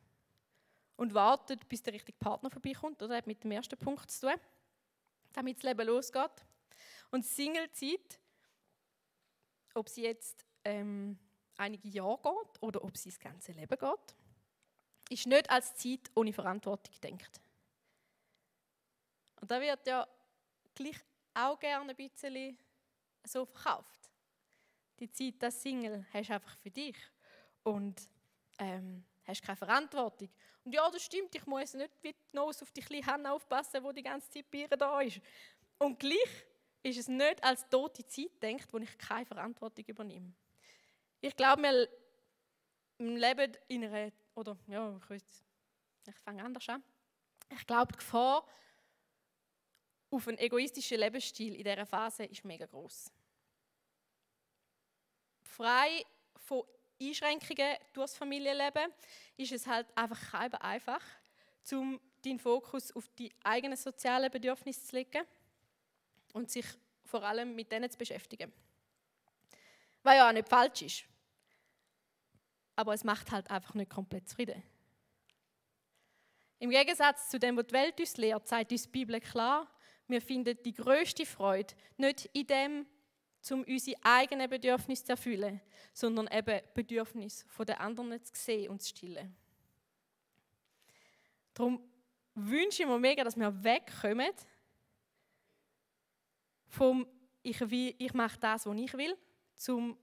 und 1.00 1.14
wartet, 1.14 1.66
bis 1.66 1.83
der 1.83 1.95
richtige 1.95 2.19
Partner 2.19 2.50
vorbeikommt. 2.50 3.02
Oder 3.02 3.16
hat 3.16 3.26
mit 3.26 3.42
dem 3.42 3.52
ersten 3.52 3.78
Punkt 3.78 4.11
zu 4.11 4.26
tun, 4.26 4.38
damit 5.33 5.57
das 5.57 5.62
Leben 5.62 5.87
losgeht. 5.87 6.45
Und 7.11 7.25
Single-Zeit, 7.25 8.21
ob 9.73 9.88
sie 9.88 10.02
jetzt 10.02 10.45
ähm, 10.62 11.19
einige 11.57 11.88
Jahre 11.88 12.21
geht 12.23 12.62
oder 12.62 12.85
ob 12.85 12.99
sie 12.99 13.09
das 13.09 13.19
ganze 13.19 13.52
Leben 13.52 13.78
geht, 13.78 14.14
ist 15.09 15.26
nicht 15.26 15.49
als 15.49 15.75
Zeit 15.75 16.11
ohne 16.14 16.35
Verantwortung 16.35 16.95
gedacht. 17.00 17.40
Und 19.40 19.50
da 19.50 19.59
wird 19.59 19.87
ja 19.87 20.07
gleich 20.75 20.99
auch 21.33 21.59
gerne 21.59 21.92
ein 21.92 21.97
bisschen 21.97 22.59
so 23.25 23.47
verkauft. 23.47 24.11
Die 24.99 25.11
Zeit 25.11 25.42
als 25.42 25.62
Single 25.62 26.07
hast 26.12 26.28
du 26.28 26.35
einfach 26.35 26.59
für 26.59 26.71
dich 26.71 26.97
und 27.62 28.07
ähm, 28.59 29.07
hast 29.25 29.43
keine 29.43 29.57
Verantwortung. 29.57 30.29
Und 30.65 30.73
ja, 30.73 30.89
das 30.91 31.03
stimmt, 31.03 31.35
ich 31.35 31.47
muss 31.47 31.75
nicht 31.75 31.91
wie 32.03 32.12
die 32.12 32.37
Nose 32.37 32.62
auf 32.62 32.73
die 32.73 32.81
kleine 32.81 33.07
Hand 33.07 33.27
aufpassen, 33.27 33.83
die 33.83 33.95
die 33.95 34.03
ganze 34.03 34.31
Zeit 34.31 34.50
bei 34.50 34.59
ihr 34.59 34.69
da 34.69 35.00
ist. 35.00 35.21
Und 35.79 35.99
gleich 35.99 36.47
ist 36.83 36.99
es 36.99 37.09
nicht 37.09 37.43
als 37.43 37.69
tote 37.69 38.07
Zeit 38.07 38.43
denkt, 38.43 38.73
wo 38.73 38.79
ich 38.79 38.99
keine 38.99 39.27
Verantwortung 39.27 39.85
übernehme. 39.87 40.33
Ich 41.21 41.37
glaube, 41.37 41.62
wir 41.62 41.89
leben 42.99 43.57
in 43.69 43.85
einer, 43.85 44.12
oder 44.35 44.57
ja, 44.67 44.99
ich, 45.11 45.23
ich 46.07 46.17
fange 46.17 46.45
anders 46.45 46.69
an. 46.69 46.83
Ich 47.50 47.67
glaube, 47.67 47.93
die 47.93 47.99
Gefahr 47.99 48.47
auf 50.11 50.29
einen 50.29 50.39
egoistischen 50.39 50.99
Lebensstil 50.99 51.55
in 51.55 51.65
dieser 51.65 51.87
Phase 51.87 52.25
ist 52.25 52.45
mega 52.45 52.67
groß. 52.67 53.11
Frei 55.43 56.05
von 56.37 56.65
Einschränkungen 57.00 57.76
durchs 57.92 58.16
Familienleben 58.16 58.92
ist 59.37 59.52
es 59.52 59.66
halt 59.66 59.87
einfach 59.97 60.61
einfach, 60.61 61.02
um 61.73 62.00
deinen 62.25 62.38
Fokus 62.38 62.95
auf 62.95 63.09
die 63.19 63.33
eigenen 63.42 63.76
sozialen 63.76 64.30
Bedürfnisse 64.30 64.85
zu 64.85 64.97
legen 64.97 65.25
und 66.33 66.50
sich 66.50 66.66
vor 67.04 67.23
allem 67.23 67.54
mit 67.54 67.73
denen 67.73 67.90
zu 67.90 67.99
beschäftigen. 67.99 68.52
Was 70.02 70.14
ja 70.14 70.28
auch 70.28 70.33
nicht 70.33 70.49
falsch 70.49 70.83
ist. 70.83 71.04
Aber 72.76 72.95
es 72.95 73.04
macht 73.04 73.30
halt 73.30 73.50
einfach 73.50 73.75
nicht 73.75 73.90
komplett 73.90 74.28
zufrieden. 74.28 74.62
Im 76.59 76.71
Gegensatz 76.71 77.28
zu 77.30 77.38
dem, 77.38 77.57
was 77.57 77.66
die 77.66 77.73
Welt 77.73 77.99
uns 77.99 78.16
lehrt, 78.16 78.47
sagt 78.47 78.73
uns 78.73 78.83
die 78.83 78.88
Bibel 78.88 79.21
klar, 79.21 79.66
wir 80.07 80.21
finden 80.21 80.59
die 80.62 80.75
größte 80.75 81.25
Freude 81.25 81.75
nicht 81.97 82.26
in 82.33 82.47
dem, 82.47 82.87
um 83.50 83.64
unsere 83.64 83.97
eigenen 84.02 84.49
Bedürfnisse 84.49 85.04
zu 85.04 85.12
erfüllen, 85.12 85.61
sondern 85.92 86.28
eben 86.30 86.61
Bedürfnisse 86.75 87.47
der 87.66 87.80
anderen 87.80 88.23
zu 88.23 88.32
sehen 88.35 88.70
und 88.70 88.82
zu 88.82 88.90
stillen. 88.90 89.35
Darum 91.54 91.82
wünsche 92.35 92.82
ich 92.82 92.88
mir 92.88 92.99
mega, 92.99 93.25
dass 93.25 93.37
wir 93.37 93.64
wegkommen 93.64 94.32
vom 96.68 97.06
ich, 97.42 97.61
will, 97.70 97.94
ich 97.99 98.12
mache 98.12 98.38
das, 98.38 98.66
was 98.66 98.76
ich 98.76 98.92
will, 98.94 99.16
zum 99.54 99.97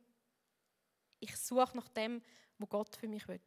ich 1.20 1.36
suche 1.36 1.75
nach 1.75 1.88
dem, 1.89 2.22
was 2.58 2.70
Gott 2.70 2.96
für 2.96 3.08
mich 3.08 3.27
will. 3.27 3.39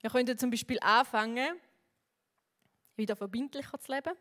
Wir 0.00 0.10
könnten 0.10 0.38
zum 0.38 0.50
Beispiel 0.50 0.78
anfangen, 0.80 1.60
wieder 2.96 3.16
verbindlicher 3.16 3.78
zu 3.78 3.92
leben. 3.92 4.14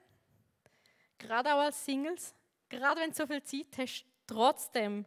Gerade 1.18 1.54
auch 1.54 1.60
als 1.60 1.84
Singles. 1.86 2.34
Gerade 2.70 3.02
wenn 3.02 3.10
du 3.10 3.16
so 3.16 3.26
viel 3.26 3.44
Zeit 3.44 3.78
hast, 3.78 4.06
trotzdem 4.28 5.06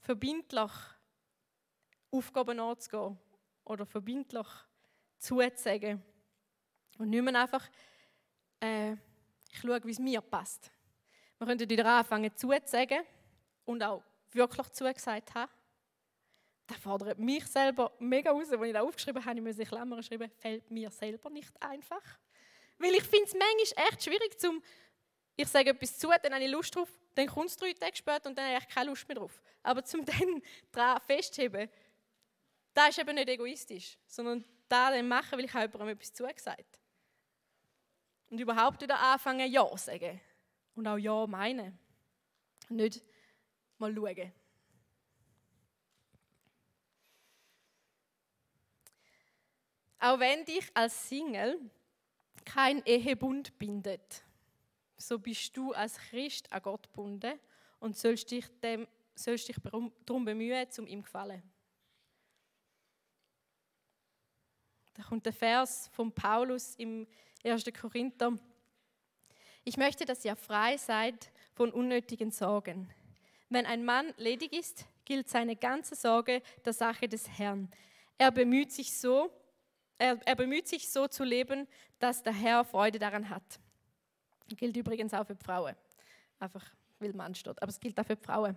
verbindlich 0.00 0.72
Aufgaben 2.10 2.58
anzugehen 2.58 3.16
oder 3.64 3.86
verbindlich 3.86 4.46
zuzusagen. 5.18 6.02
Und 6.98 7.10
nicht 7.10 7.22
mehr 7.22 7.40
einfach, 7.40 7.68
äh, 8.60 8.92
ich 8.92 9.60
schaue, 9.60 9.82
wie 9.84 9.90
es 9.92 9.98
mir 9.98 10.20
passt. 10.20 10.70
Wir 11.38 11.46
könnten 11.46 11.70
wieder 11.70 11.86
anfangen 11.86 12.34
zuzusagen 12.34 13.04
und 13.64 13.82
auch 13.82 14.02
wirklich 14.32 14.68
zugesagt 14.70 15.34
haben. 15.34 15.50
das 16.66 16.78
fordert 16.78 17.18
mich 17.18 17.46
selber 17.46 17.92
mega 17.98 18.30
raus. 18.30 18.50
Als 18.50 18.62
ich 18.62 18.72
das 18.72 18.82
aufgeschrieben 18.82 19.24
habe, 19.24 19.40
ich 19.40 19.58
in 19.58 19.64
Klammern 19.64 20.02
schreiben, 20.02 20.30
fällt 20.38 20.70
mir 20.70 20.90
selber 20.90 21.30
nicht 21.30 21.52
einfach. 21.62 22.02
Weil 22.78 22.94
ich 22.94 23.02
finde 23.02 23.26
es 23.26 23.34
manchmal 23.34 23.88
echt 23.88 24.04
schwierig, 24.04 24.38
zum 24.40 24.62
ich 25.40 25.48
sage 25.48 25.70
etwas 25.70 25.98
zu, 25.98 26.08
dann 26.22 26.34
habe 26.34 26.44
ich 26.44 26.50
Lust 26.50 26.74
drauf, 26.74 26.88
dann 27.14 27.26
kommt 27.26 27.48
es 27.48 27.56
drei 27.56 27.72
Tage 27.72 27.96
später 27.96 28.28
und 28.28 28.36
dann 28.36 28.46
habe 28.46 28.62
ich 28.62 28.74
keine 28.74 28.90
Lust 28.90 29.08
mehr 29.08 29.16
drauf. 29.16 29.40
Aber 29.62 29.84
zum 29.84 30.04
dann 30.04 30.42
daran 30.70 31.00
festzuheben, 31.02 31.68
das 32.74 32.90
ist 32.90 32.98
eben 32.98 33.14
nicht 33.14 33.28
egoistisch, 33.28 33.96
sondern 34.06 34.44
da 34.68 34.90
dann 34.90 35.08
machen, 35.08 35.32
weil 35.32 35.44
ich 35.44 35.54
auch 35.54 35.60
jemandem 35.60 35.88
etwas 35.88 36.12
zugesagt 36.12 36.78
Und 38.30 38.38
überhaupt 38.38 38.80
wieder 38.82 38.98
anfangen, 38.98 39.50
Ja 39.50 39.76
sagen. 39.76 40.20
Und 40.74 40.86
auch 40.86 40.98
Ja 40.98 41.26
meinen. 41.26 41.78
Nicht 42.68 43.02
mal 43.78 43.92
schauen. 43.94 44.32
Auch 49.98 50.18
wenn 50.18 50.44
dich 50.44 50.64
als 50.72 51.08
Single 51.08 51.60
kein 52.44 52.82
Ehebund 52.86 53.58
bindet, 53.58 54.22
so 55.00 55.18
bist 55.18 55.56
du 55.56 55.72
als 55.72 55.96
Christ 55.96 56.52
an 56.52 56.62
Gott 56.62 56.84
gebunden 56.88 57.38
und 57.78 57.96
sollst 57.96 58.30
dich, 58.30 58.46
dem, 58.60 58.86
sollst 59.14 59.48
dich 59.48 59.56
darum 59.62 60.24
bemühen, 60.24 60.66
um 60.78 60.86
ihm 60.86 61.00
zu 61.00 61.04
gefallen. 61.04 61.42
Da 64.94 65.02
kommt 65.02 65.24
der 65.24 65.32
Vers 65.32 65.88
von 65.92 66.12
Paulus 66.12 66.74
im 66.76 67.06
1. 67.42 67.64
Korinther. 67.80 68.38
Ich 69.64 69.76
möchte, 69.76 70.04
dass 70.04 70.24
ihr 70.24 70.36
frei 70.36 70.76
seid 70.76 71.32
von 71.54 71.72
unnötigen 71.72 72.30
Sorgen. 72.30 72.92
Wenn 73.48 73.66
ein 73.66 73.84
Mann 73.84 74.12
ledig 74.18 74.52
ist, 74.52 74.86
gilt 75.04 75.28
seine 75.28 75.56
ganze 75.56 75.94
Sorge 75.94 76.42
der 76.64 76.72
Sache 76.72 77.08
des 77.08 77.28
Herrn. 77.38 77.70
Er 78.18 78.30
bemüht 78.30 78.72
sich 78.72 78.96
so, 78.96 79.30
er, 79.96 80.20
er 80.26 80.36
bemüht 80.36 80.68
sich 80.68 80.90
so 80.90 81.08
zu 81.08 81.24
leben, 81.24 81.66
dass 81.98 82.22
der 82.22 82.34
Herr 82.34 82.64
Freude 82.64 82.98
daran 82.98 83.30
hat. 83.30 83.60
Gilt 84.56 84.76
übrigens 84.76 85.14
auch 85.14 85.26
für 85.26 85.34
die 85.34 85.44
Frauen. 85.44 85.74
Einfach, 86.38 86.64
weil 86.98 87.12
Mann 87.12 87.34
steht. 87.34 87.60
Aber 87.62 87.70
es 87.70 87.80
gilt 87.80 87.98
auch 87.98 88.06
für 88.06 88.16
die 88.16 88.24
Frauen. 88.24 88.56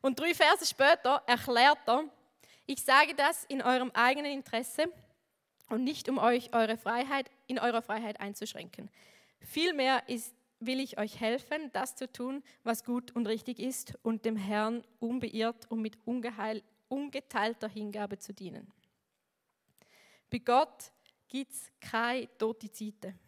Und 0.00 0.18
drei 0.18 0.34
Verse 0.34 0.66
später 0.66 1.22
erklärt 1.26 1.78
er, 1.86 2.04
ich 2.66 2.82
sage 2.82 3.14
das 3.14 3.44
in 3.44 3.60
eurem 3.60 3.90
eigenen 3.92 4.32
Interesse 4.32 4.86
und 5.68 5.84
nicht 5.84 6.08
um 6.08 6.18
euch 6.18 6.54
eure 6.54 6.76
Freiheit, 6.76 7.30
in 7.46 7.58
eurer 7.58 7.82
Freiheit 7.82 8.20
einzuschränken. 8.20 8.90
Vielmehr 9.40 10.08
ist, 10.08 10.34
will 10.60 10.80
ich 10.80 10.98
euch 10.98 11.20
helfen, 11.20 11.70
das 11.72 11.94
zu 11.96 12.10
tun, 12.10 12.42
was 12.62 12.84
gut 12.84 13.14
und 13.14 13.26
richtig 13.26 13.58
ist 13.58 13.94
und 14.02 14.24
dem 14.24 14.36
Herrn 14.36 14.82
unbeirrt 14.98 15.70
und 15.70 15.82
mit 15.82 15.98
ungeheil, 16.06 16.62
ungeteilter 16.88 17.68
Hingabe 17.68 18.18
zu 18.18 18.32
dienen. 18.32 18.72
Bei 20.30 20.38
Gott 20.38 20.90
gibt 21.28 21.52
es 21.52 21.70
keine 21.80 22.28
tote 22.38 22.70
Zeiten. 22.70 23.18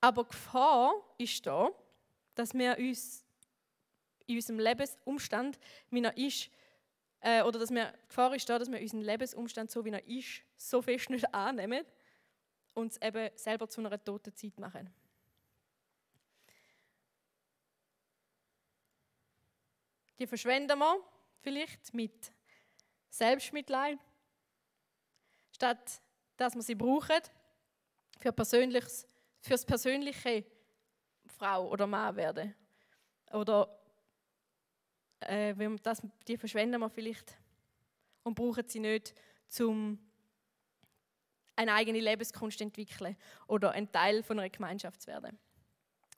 Aber 0.00 0.24
Gefahr 0.24 0.94
ist 1.18 1.44
da, 1.46 1.70
dass 2.34 2.54
wir 2.54 2.76
uns 2.78 3.24
in 4.26 4.36
unserem 4.36 4.60
Lebensumstand, 4.60 5.58
wie 5.90 6.02
er 6.02 6.16
ist, 6.16 6.50
äh, 7.20 7.42
oder 7.42 7.58
dass 7.58 7.70
wir, 7.70 7.92
Gefahr 8.08 8.34
ist 8.34 8.48
da, 8.48 8.58
dass 8.58 8.70
wir 8.70 8.80
unseren 8.80 9.02
Lebensumstand, 9.02 9.70
so 9.70 9.84
wie 9.84 9.90
er 9.90 10.06
ist, 10.06 10.42
so 10.56 10.80
fest 10.80 11.10
nicht 11.10 11.34
annehmen 11.34 11.84
und 12.74 12.92
es 12.92 13.02
eben 13.02 13.30
selber 13.36 13.68
zu 13.68 13.80
einer 13.80 14.02
toten 14.02 14.34
Zeit 14.34 14.58
machen. 14.58 14.92
Die 20.18 20.26
verschwenden 20.26 20.78
wir 20.78 21.00
vielleicht 21.40 21.94
mit 21.94 22.32
Selbstmitleid, 23.08 23.98
statt 25.52 26.00
dass 26.36 26.54
wir 26.54 26.62
sie 26.62 26.74
brauchen 26.74 27.20
für 28.18 28.32
persönliches, 28.32 29.06
fürs 29.40 29.64
persönliche 29.64 30.44
Frau 31.26 31.68
oder 31.68 31.86
Mann 31.86 32.16
werden. 32.16 32.54
Oder 33.32 33.78
äh, 35.20 35.54
das, 35.82 36.02
die 36.26 36.36
verschwenden 36.36 36.80
wir 36.80 36.90
vielleicht 36.90 37.36
und 38.22 38.34
brauchen 38.34 38.68
sie 38.68 38.80
nicht, 38.80 39.14
um 39.60 39.98
eine 41.56 41.74
eigene 41.74 42.00
Lebenskunst 42.00 42.58
zu 42.58 42.64
entwickeln 42.64 43.16
oder 43.46 43.72
ein 43.72 43.90
Teil 43.90 44.22
von 44.22 44.38
einer 44.38 44.48
Gemeinschaft 44.48 45.02
zu 45.02 45.08
werden. 45.08 45.38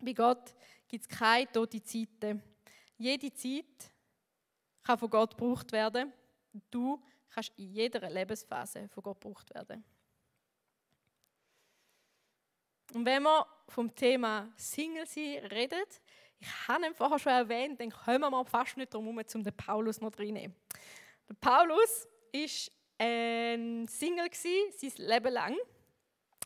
Bei 0.00 0.12
Gott 0.12 0.54
gibt 0.88 1.04
es 1.04 1.08
keine 1.08 1.50
tote 1.50 1.82
Zeiten. 1.82 2.42
Jede 2.96 3.32
Zeit 3.32 3.92
kann 4.82 4.98
von 4.98 5.10
Gott 5.10 5.36
gebraucht 5.36 5.72
werden. 5.72 6.12
Du 6.70 7.02
kannst 7.28 7.52
in 7.56 7.72
jeder 7.72 8.08
Lebensphase 8.08 8.88
von 8.88 9.02
Gott 9.02 9.20
gebraucht 9.20 9.52
werden. 9.54 9.84
Und 12.94 13.06
wenn 13.06 13.22
wir 13.22 13.46
vom 13.68 13.94
Thema 13.94 14.52
Single 14.56 15.06
sein 15.06 15.38
reden, 15.50 15.82
ich 16.38 16.68
habe 16.68 16.86
ihn 16.86 16.94
vorher 16.94 17.18
schon 17.18 17.32
erwähnt, 17.32 17.80
dann 17.80 17.90
kommen 17.90 18.30
wir 18.30 18.44
fast 18.44 18.76
nicht 18.76 18.92
darum 18.92 19.08
um 19.08 19.16
den 19.16 19.56
Paulus 19.56 20.00
noch 20.00 20.12
reinzunehmen. 20.18 20.56
Der 21.28 21.34
Paulus 21.34 22.06
war 22.32 23.06
ein 23.06 23.86
Single 23.88 24.28
sein 24.32 24.92
Leben 24.96 25.32
lang. 25.32 25.56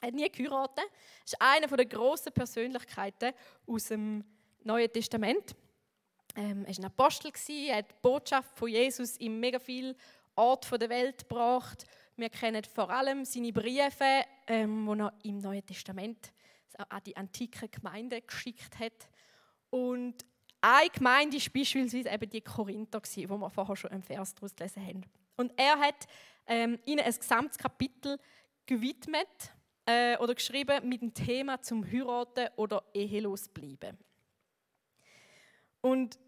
Er 0.01 0.09
hat 0.09 0.15
nie 0.15 0.29
geheiratet. 0.29 0.79
Er 0.79 1.25
ist 1.25 1.41
eine 1.41 1.67
der 1.67 1.87
grossen 1.87 2.33
Persönlichkeiten 2.33 3.33
aus 3.67 3.85
dem 3.87 4.25
Neuen 4.63 4.93
Testament. 4.93 5.57
Ähm, 6.37 6.65
er 6.67 6.69
war 6.69 6.79
ein 6.79 6.85
Apostel, 6.85 7.33
er 7.67 7.77
hat 7.77 7.91
die 7.91 7.95
Botschaft 8.03 8.59
von 8.59 8.69
Jesus 8.69 9.17
in 9.17 9.41
mega 9.41 9.59
vielen 9.59 9.97
Orten 10.35 10.79
der 10.79 10.91
Welt 10.91 11.27
gebracht. 11.27 11.87
Wir 12.17 12.29
kennen 12.29 12.63
vor 12.65 12.91
allem 12.91 13.25
seine 13.25 13.53
Briefe, 13.53 14.25
ähm, 14.47 14.87
die 14.87 15.01
er 15.01 15.13
im 15.23 15.39
Neuen 15.39 15.65
Testament 15.65 16.33
an 16.75 17.03
die 17.05 17.17
antike 17.17 17.69
Gemeinde 17.69 18.21
geschickt 18.23 18.79
hat. 18.79 19.09
Und 19.71 20.25
eine 20.61 20.91
Gemeinde 20.91 21.37
war 21.37 21.53
beispielsweise 21.53 22.09
eben 22.09 22.31
die 22.31 22.41
Korinther, 22.41 23.01
die 23.01 23.29
wir 23.29 23.51
vorher 23.51 23.77
schon 23.77 23.91
im 23.93 24.03
Vers 24.03 24.35
daraus 24.35 24.55
gelesen 24.55 24.87
haben. 24.87 25.03
Und 25.37 25.53
er 25.57 25.79
hat 25.79 26.07
ähm, 26.47 26.79
ihnen 26.85 27.01
ein 27.01 27.15
gesamtes 27.15 27.59
Kapitel 27.59 28.19
gewidmet 28.65 29.55
äh, 29.85 30.17
oder 30.19 30.35
geschrieben 30.35 30.89
mit 30.89 31.03
dem 31.03 31.15
Thema 31.15 31.61
zum 31.63 31.85
Heiraten 31.85 32.49
oder 32.57 32.83
ehelos 32.95 33.49
bleiben. 33.49 33.99
Und 35.81 36.19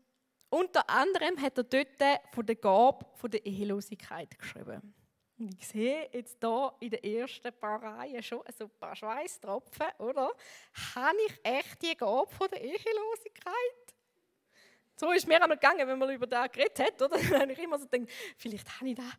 unter 0.50 0.88
anderem 0.88 1.40
hat 1.40 1.58
er 1.58 1.64
dort 1.64 2.22
von 2.32 2.46
der 2.46 2.56
Gabe 2.56 3.06
von 3.14 3.30
der 3.30 3.44
Ehelosigkeit 3.44 4.38
geschrieben. 4.38 4.94
Und 5.38 5.54
ich 5.54 5.68
sehe 5.68 6.08
jetzt 6.12 6.38
hier 6.40 6.74
in 6.80 6.90
den 6.90 7.04
ersten 7.04 7.52
paar 7.52 7.80
Reihen 7.80 8.22
schon 8.22 8.42
ein 8.44 8.70
paar 8.80 8.96
Schweißtropfen, 8.96 9.86
oder? 9.98 10.32
Habe 10.96 11.16
ich 11.26 11.40
echt 11.44 11.82
die 11.82 11.96
Gabe 11.96 12.28
von 12.32 12.48
der 12.50 12.60
Ehelosigkeit? 12.60 13.54
So 14.96 15.12
ist 15.12 15.28
mir 15.28 15.40
einmal 15.40 15.56
gegangen, 15.56 15.86
wenn 15.86 15.96
man 15.96 16.10
über 16.10 16.26
das 16.26 16.50
geredet 16.50 16.80
hat, 16.80 17.00
oder? 17.00 17.16
Habe 17.40 17.52
ich 17.52 17.58
immer 17.60 17.78
so 17.78 17.86
gedacht, 17.86 18.10
vielleicht 18.36 18.68
habe 18.80 18.90
ich 18.90 18.96
das. 18.96 19.12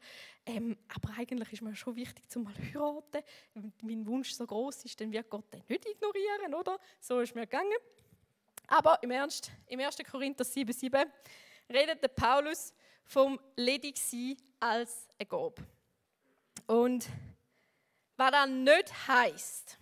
Ähm, 0.46 0.78
aber 0.94 1.14
eigentlich 1.18 1.54
ist 1.54 1.62
mir 1.62 1.74
schon 1.74 1.96
wichtig, 1.96 2.30
zum 2.30 2.44
mal 2.44 2.54
heiraten. 2.54 3.24
Wenn 3.54 3.72
mein 3.84 4.06
Wunsch 4.06 4.34
so 4.34 4.46
groß 4.46 4.84
ist, 4.84 5.00
dann 5.00 5.10
wird 5.14 5.30
Gott 5.30 5.54
den 5.54 5.64
nicht 5.70 5.86
ignorieren, 5.86 6.54
oder? 6.54 6.78
So 7.00 7.22
ist 7.22 7.34
mir 7.34 7.48
gegangen. 7.48 7.78
Aber 8.68 9.02
im 9.02 9.12
Ernst, 9.12 9.52
im 9.68 9.80
1. 9.80 10.00
Korinther 10.12 10.44
7,7 10.44 11.06
redet 11.70 12.04
der 12.04 12.10
Paulus 12.10 12.74
vom 13.06 13.40
Ledigsein 13.56 14.36
als 14.60 15.08
eine 15.18 15.28
Gabe. 15.28 15.66
Und 16.70 17.10
was 18.16 18.30
das 18.30 18.48
nicht 18.48 19.08
heisst, 19.08 19.80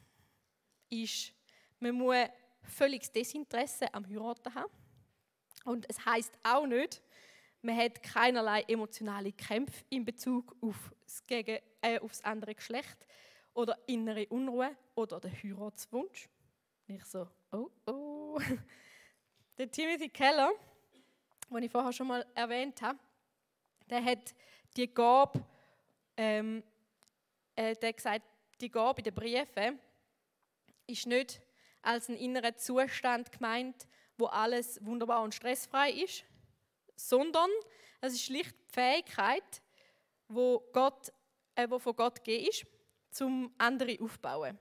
ist, 0.89 1.33
man 1.81 1.95
muss 1.95 2.15
völliges 2.63 3.11
Desinteresse 3.11 3.93
am 3.93 4.07
Heiraten 4.07 4.55
haben. 4.55 4.71
Und 5.65 5.85
es 5.89 6.05
heißt 6.05 6.31
auch 6.43 6.65
nicht, 6.65 7.01
man 7.61 7.75
hat 7.75 8.01
keinerlei 8.01 8.61
emotionale 8.69 9.33
Kämpfe 9.33 9.83
in 9.89 10.05
Bezug 10.05 10.55
auf 10.61 10.93
das, 11.03 11.27
Gegen 11.27 11.59
äh, 11.81 11.99
auf 11.99 12.11
das 12.11 12.23
andere 12.23 12.55
Geschlecht 12.55 13.05
oder 13.53 13.77
innere 13.87 14.25
Unruhe 14.27 14.73
oder 14.95 15.19
den 15.19 15.33
Heiratswunsch. 15.43 16.29
Ich 16.87 17.03
so, 17.03 17.27
oh 17.51 17.69
oh. 17.85 18.39
Der 19.57 19.69
Timothy 19.69 20.07
Keller, 20.07 20.51
den 21.49 21.63
ich 21.63 21.71
vorher 21.71 21.91
schon 21.91 22.07
mal 22.07 22.25
erwähnt 22.33 22.81
habe, 22.81 22.99
der 23.89 24.05
hat 24.05 24.33
die 24.77 24.87
Gabe 24.87 25.43
ähm, 26.15 26.63
äh, 27.57 27.75
der 27.75 27.93
gesagt, 27.93 28.23
die 28.61 28.71
Gabe 28.71 29.01
in 29.01 29.03
den 29.03 29.13
Briefen 29.13 29.79
ist 30.87 31.05
nicht 31.05 31.41
als 31.81 32.07
ein 32.07 32.15
innerer 32.15 32.55
Zustand 32.55 33.31
gemeint, 33.31 33.87
wo 34.17 34.27
alles 34.27 34.83
wunderbar 34.85 35.21
und 35.23 35.35
stressfrei 35.35 35.91
ist, 35.91 36.23
sondern 36.95 37.49
es 38.01 38.13
ist 38.13 38.23
schlicht 38.23 38.55
die 38.69 38.73
Fähigkeit, 38.73 39.61
wo, 40.27 40.63
Gott, 40.71 41.11
äh, 41.55 41.69
wo 41.69 41.79
von 41.79 41.95
Gott 41.95 42.23
gegeben 42.23 42.49
ist, 42.49 42.65
zum 43.11 43.53
andere 43.57 43.97
aufbauen. 44.01 44.57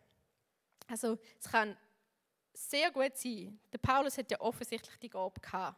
Also 0.88 1.18
es 1.40 1.50
kann 1.50 1.76
sehr 2.52 2.90
gut 2.90 3.16
sein, 3.16 3.58
der 3.72 3.78
Paulus 3.78 4.16
hat 4.16 4.30
ja 4.30 4.40
offensichtlich 4.40 4.96
die 4.98 5.10
Gabe 5.10 5.40
gehabt. 5.40 5.76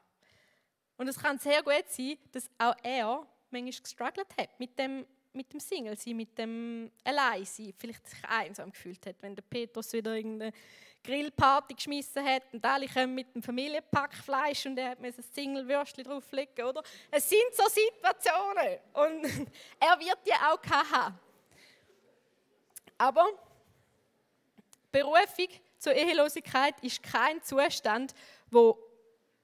Und 0.97 1.09
es 1.09 1.19
kann 1.19 1.39
sehr 1.39 1.63
gut 1.63 1.89
sein, 1.89 2.19
dass 2.33 2.51
auch 2.59 2.75
er 2.83 3.27
manchmal 3.51 3.83
gestruggelt 3.83 4.37
hat 4.37 4.59
mit 4.61 4.79
dem, 4.79 5.07
mit 5.33 5.53
dem 5.53 5.61
Single 5.61 5.97
sein, 5.97 6.17
mit 6.17 6.37
dem 6.39 6.91
Alleinsein, 7.05 7.73
vielleicht 7.77 8.07
sich 8.07 8.25
einsam 8.29 8.71
gefühlt 8.71 9.05
hat, 9.07 9.17
wenn 9.21 9.35
der 9.35 9.43
Petrus 9.43 9.93
wieder 9.93 10.15
irgendeine 10.15 10.53
Grillparty 11.05 11.75
geschmissen 11.75 12.25
hat 12.25 12.43
und 12.53 12.65
alle 12.65 12.89
kommen 12.89 13.15
mit 13.15 13.35
dem 13.35 13.43
Familienpack 13.43 14.15
Fleisch 14.15 14.67
und 14.67 14.79
er 14.79 14.91
hat 14.91 15.01
mir 15.01 15.09
ein 15.09 15.25
Single-Würstchen 15.35 16.05
drauflegen, 16.05 16.65
oder? 16.65 16.83
Es 17.11 17.29
sind 17.29 17.55
so 17.55 17.65
Situationen 17.69 18.79
und 18.93 19.25
er 19.81 19.99
wird 19.99 20.19
die 20.27 20.33
auch 20.33 20.93
haben. 20.93 21.19
Aber 22.99 23.27
Berufung 24.91 25.49
zur 25.79 25.95
Ehelosigkeit 25.95 26.75
ist 26.83 27.03
kein 27.03 27.43
Zustand, 27.43 28.13
wo 28.51 28.77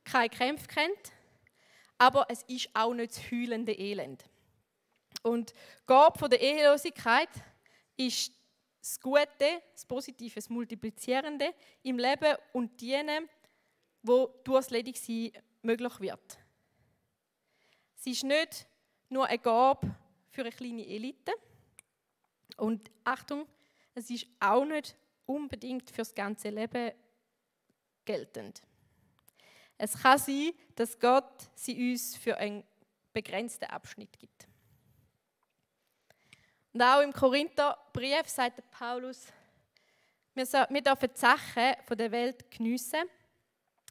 keine 0.05 0.29
Kämpfe 0.29 0.67
kennt, 0.67 1.13
aber 1.99 2.27
es 2.29 2.43
ist 2.43 2.69
auch 2.75 2.93
nicht 2.93 3.13
das 3.13 3.31
heulende 3.31 3.73
Elend. 3.73 4.25
Und 5.25 5.55
Gabe 5.87 6.19
von 6.19 6.29
der 6.29 6.41
Ehelosigkeit 6.41 7.31
ist 7.97 8.31
das 8.79 9.01
Gute, 9.01 9.63
das 9.73 9.87
Positive, 9.87 10.35
das 10.35 10.51
Multiplizierende 10.51 11.55
im 11.83 11.99
Leben 11.99 12.37
und 12.53 12.79
Dienen, 12.79 13.31
wo 14.03 14.27
durch 14.45 14.67
das 14.67 14.71
Ledigsein 14.71 15.33
möglich 15.63 15.99
wird. 16.01 16.39
Es 17.99 18.07
ist 18.07 18.25
nicht 18.25 18.67
nur 19.09 19.27
eine 19.27 19.39
Gabe 19.39 19.97
für 20.31 20.43
eine 20.43 20.53
kleine 20.53 20.87
Elite. 20.87 21.33
Und 22.59 22.91
Achtung, 23.03 23.47
es 23.95 24.11
ist 24.11 24.27
auch 24.41 24.67
nicht 24.67 24.95
unbedingt 25.25 25.89
für 25.89 26.03
das 26.03 26.15
ganze 26.15 26.51
Leben 26.51 26.93
geltend. 28.05 28.63
Es 29.79 29.97
kann 29.97 30.19
sein, 30.19 30.53
dass 30.75 31.01
Gott 31.01 31.49
sie 31.55 31.93
uns 31.93 32.15
für 32.15 32.37
einen 32.37 32.63
begrenzten 33.15 33.65
Abschnitt 33.65 34.19
gibt. 34.19 34.49
Und 36.75 36.83
auch 36.83 37.01
im 37.01 37.13
Korintherbrief 37.13 38.29
sagt 38.29 38.69
Paulus, 38.73 39.29
wir, 40.35 40.45
dürfen 40.45 41.11
die 41.15 41.19
Sachen 41.19 41.75
der 41.97 42.11
Welt 42.11 42.51
geniessen, 42.51 43.05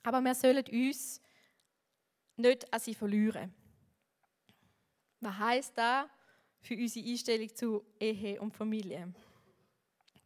aber 0.03 0.19
wir 0.19 0.35
sollen 0.35 0.65
uns 0.67 1.21
nicht 2.35 2.73
an 2.73 2.79
sie 2.81 2.93
verlieren. 2.93 3.53
Was 5.21 5.37
heißt 5.37 5.77
da 5.77 6.09
für 6.59 6.75
unsere 6.75 7.07
Einstellung 7.07 7.55
zu 7.55 7.85
Ehe 7.97 8.41
und 8.41 8.53
Familie? 8.53 9.13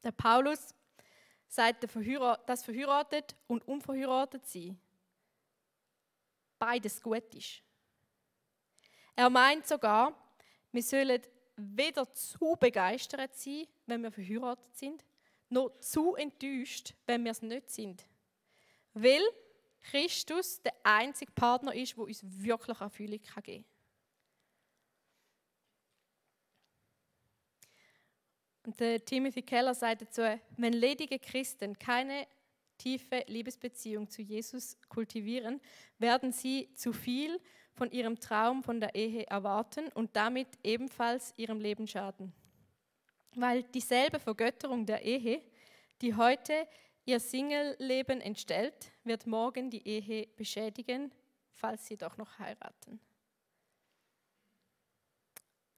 Der 0.04 0.12
Paulus 0.12 0.74
sagt, 1.48 1.84
dass 1.84 2.63
verheiratet 2.63 3.36
und 3.46 3.67
unverheiratet 3.67 4.48
sein 4.48 4.82
beides 6.58 7.00
gut 7.00 7.36
ist. 7.36 7.62
Er 9.15 9.30
meint 9.30 9.67
sogar, 9.67 10.12
wir 10.72 10.82
sollen 10.82 11.22
weder 11.58 12.12
zu 12.13 12.56
begeistert 12.60 13.36
sein, 13.36 13.65
wenn 13.86 14.04
wir 14.04 14.12
verheiratet 14.12 14.76
sind, 14.78 15.04
noch 15.50 15.78
zu 15.80 16.15
enttäuscht, 16.15 16.93
wenn 17.06 17.24
wir 17.24 17.32
es 17.32 17.41
nicht 17.41 17.70
sind. 17.70 18.06
Weil 18.93 19.22
Christus 19.82 20.62
der 20.62 20.74
einzige 20.84 21.32
Partner 21.32 21.74
ist, 21.74 21.96
der 21.96 22.04
uns 22.04 22.24
wirklich 22.24 22.80
Erfüllung 22.80 23.20
geben 23.20 23.43
kann. 23.43 23.65
Und 28.65 29.06
Timothy 29.06 29.41
Keller 29.43 29.74
sagt 29.74 30.02
dazu, 30.02 30.22
wenn 30.58 30.74
ledige 30.74 31.20
Christen 31.20 31.80
keine 31.80 32.28
tiefe 32.78 33.24
Liebesbeziehung 33.28 34.10
zu 34.10 34.22
Jesus 34.22 34.78
kultivieren, 34.89 35.62
werden 35.98 36.34
sie 36.34 36.70
zu 36.76 36.91
viel 36.91 37.39
von 37.78 37.92
ihrem 37.92 38.20
Traum 38.20 38.63
von 38.63 38.80
der 38.80 38.96
Ehe 38.96 39.28
erwarten 39.28 39.88
und 39.90 40.16
damit 40.16 40.48
ebenfalls 40.63 41.34
ihrem 41.38 41.60
Leben 41.60 41.88
schaden. 41.88 42.34
Weil 43.36 43.63
dieselbe 43.63 44.20
Vergötterung 44.20 44.86
der 44.88 45.04
Ehe, 45.04 45.44
die 46.02 46.16
heute 46.16 46.68
ihr 47.06 47.20
Single-Leben 47.20 48.20
entstellt, 48.20 48.92
wird 49.04 49.28
morgen 49.28 49.70
die 49.70 49.88
Ehe 49.88 50.28
beschädigen, 50.36 51.12
falls 51.52 51.86
sie 51.86 51.98
doch 51.98 52.18
noch 52.18 52.40
heiraten. 52.40 53.00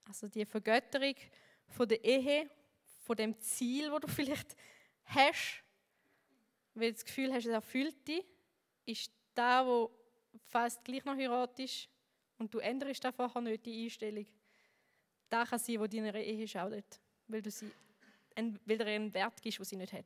Also 0.07 0.29
die 0.29 0.45
Vergötterung 0.45 1.15
von 1.67 1.87
der 1.87 2.03
Ehe, 2.03 2.49
von 3.03 3.17
dem 3.17 3.37
Ziel, 3.39 3.91
wo 3.91 3.99
du 3.99 4.07
vielleicht 4.07 4.55
hast, 5.03 5.63
weil 6.75 6.91
du 6.91 6.93
das 6.93 7.05
Gefühl 7.05 7.33
hast, 7.33 7.45
es 7.45 7.51
erfüllt 7.51 8.07
dich, 8.07 8.25
ist 8.85 9.11
da, 9.35 9.65
wo 9.65 9.91
fast 10.49 10.83
gleich 10.83 11.05
noch 11.05 11.15
heiratest 11.15 11.87
und 12.37 12.53
du 12.53 12.59
änderst 12.59 13.03
da 13.03 13.11
vorher 13.11 13.41
nicht 13.41 13.65
die 13.65 13.83
Einstellung, 13.83 14.25
da 15.29 15.45
kann 15.45 15.59
sein, 15.59 15.79
wo 15.79 15.87
deiner 15.87 16.15
Ehe 16.15 16.47
schadet, 16.47 16.99
weil 17.27 17.41
du 17.41 17.51
sie, 17.51 17.71
weil 18.35 18.77
du 18.77 18.85
einen 18.85 19.13
Wert 19.13 19.41
gibst, 19.41 19.59
den 19.59 19.65
sie 19.65 19.75
nicht 19.75 19.93
hat. 19.93 20.05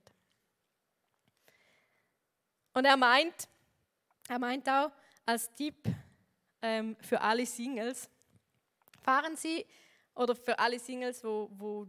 Und 2.73 2.85
er 2.85 2.97
meint, 2.97 3.47
er 4.27 4.39
meint 4.39 4.67
auch 4.67 4.91
als 5.25 5.53
Tipp 5.53 5.87
ähm, 6.61 6.97
für 6.99 7.21
alle 7.21 7.45
Singles, 7.45 8.09
fahren 9.01 9.35
Sie, 9.35 9.65
oder 10.15 10.35
für 10.35 10.57
alle 10.59 10.79
Singles, 10.79 11.23
wo, 11.23 11.49
wo 11.53 11.87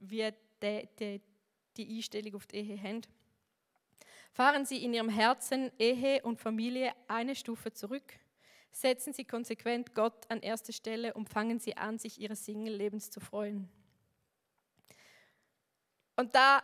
wir 0.00 0.34
die, 0.62 0.88
die, 0.98 1.20
die 1.76 1.96
Einstellung 1.96 2.34
auf 2.34 2.46
die 2.46 2.56
Ehe 2.56 2.82
haben, 2.82 3.02
fahren 4.32 4.64
Sie 4.64 4.84
in 4.84 4.94
Ihrem 4.94 5.08
Herzen 5.08 5.70
Ehe 5.78 6.22
und 6.22 6.40
Familie 6.40 6.92
eine 7.06 7.34
Stufe 7.34 7.72
zurück 7.72 8.18
Setzen 8.70 9.12
Sie 9.12 9.24
konsequent 9.24 9.94
Gott 9.94 10.30
an 10.30 10.40
erste 10.40 10.72
Stelle 10.72 11.14
und 11.14 11.28
fangen 11.28 11.58
Sie 11.58 11.76
an, 11.76 11.98
sich 11.98 12.20
Ihres 12.20 12.44
Single-Lebens 12.44 13.10
zu 13.10 13.20
freuen. 13.20 13.68
Und 16.16 16.34
da 16.34 16.62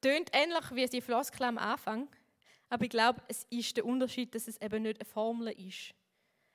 tönt 0.00 0.30
ähnlich 0.32 0.70
wie 0.72 0.86
die 0.86 1.00
Floskel 1.00 1.44
am 1.44 1.58
Anfang, 1.58 2.08
aber 2.68 2.84
ich 2.84 2.90
glaube, 2.90 3.22
es 3.28 3.44
ist 3.50 3.76
der 3.76 3.84
Unterschied, 3.84 4.34
dass 4.34 4.48
es 4.48 4.60
eben 4.60 4.82
nicht 4.82 5.00
eine 5.00 5.08
Formel 5.08 5.48
ist. 5.48 5.94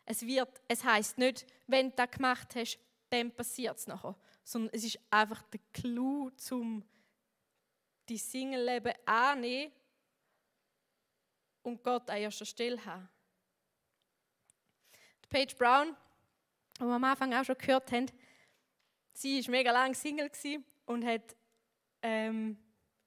Es, 0.05 0.25
wird, 0.25 0.61
es 0.67 0.83
heißt 0.83 1.17
nicht, 1.17 1.45
wenn 1.67 1.89
du 1.89 1.95
das 1.95 2.11
gemacht 2.11 2.55
hast, 2.55 2.77
dann 3.09 3.31
passiert 3.31 3.77
es 3.77 3.87
nachher, 3.87 4.15
sondern 4.43 4.73
es 4.73 4.83
ist 4.83 4.99
einfach 5.09 5.43
der 5.43 5.61
Clou, 5.71 6.29
zum 6.31 6.83
die 8.09 8.17
Single-Leben 8.17 8.93
annehmen 9.05 9.71
und 11.63 11.83
Gott 11.83 12.09
an 12.09 12.17
erster 12.17 12.45
Stelle 12.45 12.83
haben. 12.85 13.09
Paige 15.29 15.55
Brown, 15.55 15.95
die 16.77 16.83
wir 16.83 16.93
am 16.93 17.03
Anfang 17.03 17.33
auch 17.33 17.43
schon 17.43 17.57
gehört 17.57 17.91
haben, 17.91 18.05
sie 19.13 19.43
war 19.43 19.51
mega 19.51 19.71
lang 19.71 19.95
Single 19.95 20.29
und 20.85 21.05
hat 21.05 21.35
ähm, 22.01 22.57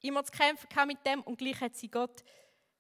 immer 0.01 0.25
zu 0.25 0.33
kämpfen 0.33 0.69
mit 0.87 1.07
dem 1.07 1.23
und 1.23 1.38
gleich 1.38 1.61
hat 1.61 1.77
sie 1.77 1.88
Gott 1.88 2.25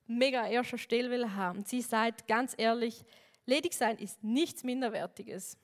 mega 0.06 0.42
an 0.42 0.50
erster 0.50 0.78
Stelle 0.78 1.34
haben. 1.34 1.58
Und 1.58 1.68
sie 1.68 1.82
sagt 1.82 2.26
ganz 2.26 2.54
ehrlich, 2.56 3.04
ledig 3.44 3.74
sein 3.74 3.98
ist 3.98 4.22
nichts 4.22 4.64
Minderwertiges. 4.64 5.58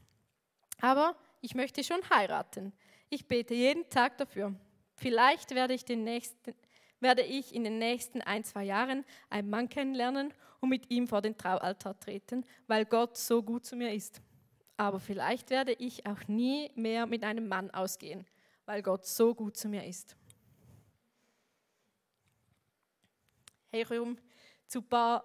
Aber 0.81 1.17
ich 1.41 1.55
möchte 1.55 1.83
schon 1.85 2.09
heiraten. 2.11 2.73
Ich 3.09 3.27
bete 3.27 3.55
jeden 3.55 3.89
Tag 3.89 4.19
dafür. 4.19 4.55
Vielleicht 4.95 5.55
werde 5.55 5.75
ich, 5.75 5.85
den 5.85 6.05
nächsten, 6.05 6.55
werde 7.03 7.23
ich 7.23 7.55
in 7.55 7.65
den 7.65 7.79
nächsten 7.79 8.23
ein, 8.23 8.45
zwei 8.45 8.65
Jahren 8.65 9.05
einen 9.29 9.51
Mann 9.51 9.69
kennenlernen 9.69 10.33
und 10.61 10.69
mit 10.69 10.91
ihm 10.91 11.09
vor 11.09 11.21
den 11.21 11.37
Traualtar 11.37 11.99
treten, 11.99 12.47
weil 12.69 12.85
Gott 12.85 13.19
so 13.19 13.43
gut 13.43 13.67
zu 13.67 13.77
mir 13.77 13.93
ist. 13.93 14.23
Aber 14.77 15.01
vielleicht 15.01 15.51
werde 15.51 15.73
ich 15.73 16.07
auch 16.07 16.29
nie 16.29 16.71
mehr 16.75 17.07
mit 17.07 17.25
einem 17.25 17.49
Mann 17.49 17.71
ausgehen, 17.73 18.27
weil 18.65 18.83
Gott 18.83 19.05
so 19.05 19.35
gut 19.35 19.57
zu 19.57 19.69
mir 19.69 19.85
ist. 19.85 20.17
Hey, 23.71 23.85
komm 23.85 24.19
zu 24.67 24.79
ein 24.79 24.89
paar 24.89 25.25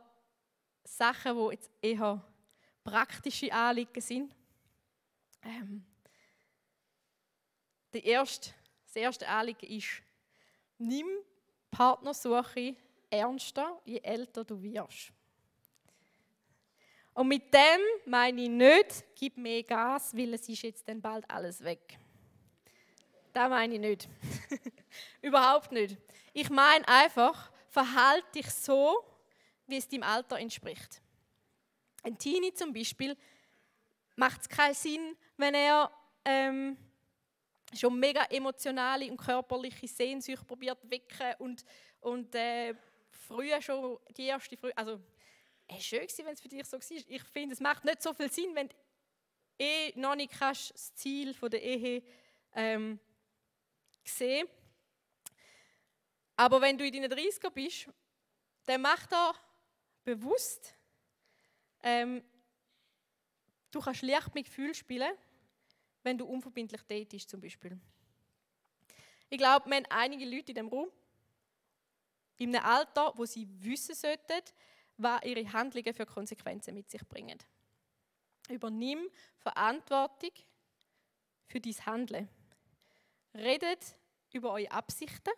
Sachen, 0.84 1.38
die 1.38 1.52
jetzt 1.54 1.70
eher 1.82 2.24
praktische 2.84 3.52
Anliegen 3.54 4.02
sind. 4.02 4.36
Ähm, 5.42 5.86
erste, 7.94 8.52
das 8.86 8.96
erste 8.96 9.28
Anliegen 9.28 9.66
ist, 9.68 10.02
nimm 10.78 11.08
Partnersuche 11.72 12.76
ernster, 13.10 13.80
je 13.86 14.00
älter 14.00 14.44
du 14.44 14.62
wirst. 14.62 15.12
Und 17.14 17.30
mit 17.30 17.52
dem 17.54 17.82
meine 18.06 18.42
ich 18.44 18.50
nicht, 18.50 19.06
gib 19.16 19.38
mehr 19.38 19.64
Gas, 19.64 20.16
weil 20.16 20.34
es 20.36 20.48
ist 20.48 20.62
jetzt 20.62 20.88
dann 20.88 21.02
bald 21.02 21.28
alles 21.30 21.64
weg. 21.64 21.98
Das 23.34 23.50
meine 23.50 23.74
ich 23.74 23.80
nicht. 23.80 24.10
Überhaupt 25.22 25.72
nicht. 25.72 25.98
Ich 26.34 26.50
meine 26.50 26.88
einfach, 26.88 27.52
verhalte 27.70 28.32
dich 28.36 28.50
so, 28.52 29.04
wie 29.66 29.78
es 29.78 29.88
deinem 29.88 30.04
Alter 30.04 30.38
entspricht. 30.38 31.02
Ein 32.04 32.18
Teenie 32.18 32.54
zum 32.54 32.72
Beispiel 32.72 33.18
macht 34.16 34.42
es 34.42 34.50
keinen 34.50 34.74
Sinn, 34.74 35.18
wenn 35.38 35.54
er 35.54 35.92
ähm, 36.24 36.78
schon 37.74 38.00
mega 38.00 38.24
emotionale 38.26 39.10
und 39.12 39.18
körperliche 39.18 39.88
Sehnsucht 39.88 40.48
probiert 40.48 40.80
wecken 40.90 41.34
und, 41.40 41.66
und 42.00 42.34
äh, 42.36 42.74
früher 43.10 43.62
schon 43.62 44.00
die 44.16 44.26
erste, 44.26 44.56
früh, 44.56 44.72
also 44.76 45.00
es 45.68 45.76
war 45.76 45.82
schön, 45.82 46.08
wenn 46.26 46.34
es 46.34 46.42
für 46.42 46.48
dich 46.48 46.66
so 46.66 46.78
war. 46.78 46.98
Ich 47.08 47.24
finde, 47.24 47.54
es 47.54 47.60
macht 47.60 47.84
nicht 47.84 48.02
so 48.02 48.14
viel 48.14 48.32
Sinn, 48.32 48.56
wenn 48.56 48.70
du 48.70 48.76
eh 49.60 49.94
noch 49.96 50.16
nicht 50.16 50.32
kannst, 50.32 50.74
das 50.74 50.94
Ziel 50.96 51.34
von 51.34 51.50
der 51.50 51.62
Ehe 51.62 52.04
ähm, 52.54 53.00
sehen. 54.04 54.48
Aber 56.36 56.62
wenn 56.62 56.78
du 56.78 56.86
in 56.86 56.94
deinen 56.94 57.12
30er 57.12 57.50
bist, 57.50 57.90
dann 58.66 58.82
mach 58.82 59.06
da 59.08 59.34
bewusst, 60.04 60.74
ähm, 61.84 62.24
du 63.72 63.82
kannst 63.82 64.04
leicht 64.04 64.34
mit 64.36 64.46
Gefühl 64.46 64.74
spielen, 64.74 65.12
wenn 66.08 66.18
du 66.18 66.26
unverbindlich 66.26 66.82
datest 66.84 67.30
zum 67.30 67.42
Beispiel. 67.42 67.78
Ich 69.30 69.38
glaube, 69.38 69.70
wir 69.70 69.76
haben 69.76 69.86
einige 69.90 70.24
Leute 70.24 70.54
in 70.54 70.56
dem 70.56 70.70
Raum, 70.70 70.88
in 72.38 72.56
einem 72.56 72.66
Alter, 72.66 73.12
wo 73.18 73.26
sie 73.26 73.46
wissen 73.62 73.94
sollten, 73.94 74.42
was 74.96 75.22
ihre 75.24 75.52
Handlungen 75.52 75.94
für 75.94 76.06
Konsequenzen 76.06 76.76
mit 76.76 76.90
sich 76.90 77.06
bringen. 77.10 77.38
Übernimm 78.48 79.10
Verantwortung 79.36 80.32
für 81.46 81.60
dein 81.60 81.86
Handeln. 81.86 82.30
Redet 83.34 83.98
über 84.32 84.54
eure 84.54 84.72
Absichten. 84.72 85.34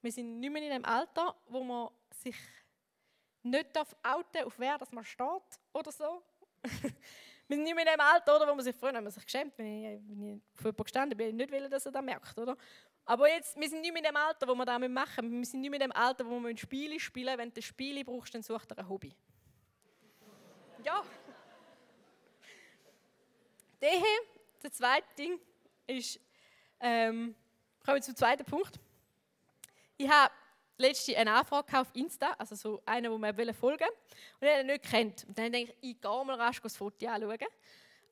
Wir 0.00 0.10
sind 0.10 0.40
nicht 0.40 0.50
mehr 0.50 0.62
in 0.62 0.70
dem 0.70 0.84
Alter, 0.86 1.36
wo 1.48 1.62
man 1.62 1.90
sich 2.12 2.36
nicht 3.42 3.76
auf 3.76 3.94
outen 4.02 4.44
auf 4.44 4.58
wer 4.58 4.78
das 4.78 4.90
man 4.90 5.04
steht 5.04 5.60
oder 5.74 5.92
so. 5.92 6.22
wir 7.48 7.56
sind 7.56 7.64
nicht 7.64 7.74
mehr 7.74 7.86
in 7.86 7.92
dem 7.92 8.00
Alter, 8.00 8.36
oder, 8.36 8.48
wo 8.48 8.54
man 8.54 8.64
sich 8.64 8.74
früher 8.74 8.92
man 8.92 9.10
sich 9.10 9.24
geschämt, 9.24 9.52
wenn 9.56 9.66
ich, 9.66 10.00
wenn 10.08 10.22
ich 10.22 10.42
auf 10.54 10.60
jemanden 10.60 10.82
gestanden 10.82 11.16
bin, 11.16 11.36
nicht 11.36 11.50
will, 11.50 11.68
dass 11.68 11.86
er 11.86 11.92
das 11.92 12.02
merkt, 12.02 12.36
oder? 12.38 12.56
Aber 13.04 13.28
jetzt, 13.28 13.58
wir 13.58 13.68
sind 13.68 13.82
nicht 13.82 13.92
mehr 13.92 14.02
in 14.02 14.08
dem 14.08 14.16
Alter, 14.16 14.48
wo 14.48 14.54
wir 14.56 14.64
das 14.64 14.80
machen 14.88 15.28
müssen. 15.28 15.38
Wir 15.38 15.46
sind 15.46 15.60
nicht 15.60 15.70
mehr 15.70 15.80
in 15.80 15.90
dem 15.90 15.92
Alter, 15.92 16.26
wo 16.26 16.40
wir 16.40 16.56
Spiele 16.56 16.98
spielen 16.98 17.38
Wenn 17.38 17.54
du 17.54 17.62
Spiele 17.62 18.04
brauchst, 18.04 18.34
dann 18.34 18.42
such 18.42 18.64
dir 18.64 18.76
ein 18.76 18.88
Hobby. 18.88 19.14
Ja. 20.84 21.04
Der 23.80 23.90
hier, 23.90 24.20
der 24.60 24.72
zweite 24.72 25.06
Ding, 25.16 25.38
ist, 25.86 26.18
ähm, 26.80 27.36
kommen 27.84 27.98
wir 27.98 28.02
zum 28.02 28.16
zweiten 28.16 28.44
Punkt. 28.44 28.80
Ich 29.96 30.08
habe 30.08 30.32
letzte 30.78 31.16
eine 31.16 31.32
Anfrage 31.32 31.80
auf 31.80 31.88
Insta, 31.94 32.32
also 32.38 32.54
so 32.54 32.82
eine, 32.84 33.10
wo 33.10 33.18
man 33.18 33.34
folgen 33.54 33.88
will, 34.40 34.50
und 34.50 34.60
ihn 34.60 34.66
nicht 34.66 34.84
kennt. 34.84 35.24
Und 35.24 35.38
dann 35.38 35.52
denke 35.52 35.72
ich, 35.80 35.90
ich 35.90 36.00
gehe 36.00 36.24
mal 36.24 36.36
rasch 36.36 36.60
das 36.60 36.76
Foto 36.76 37.06
anschauen. 37.06 37.38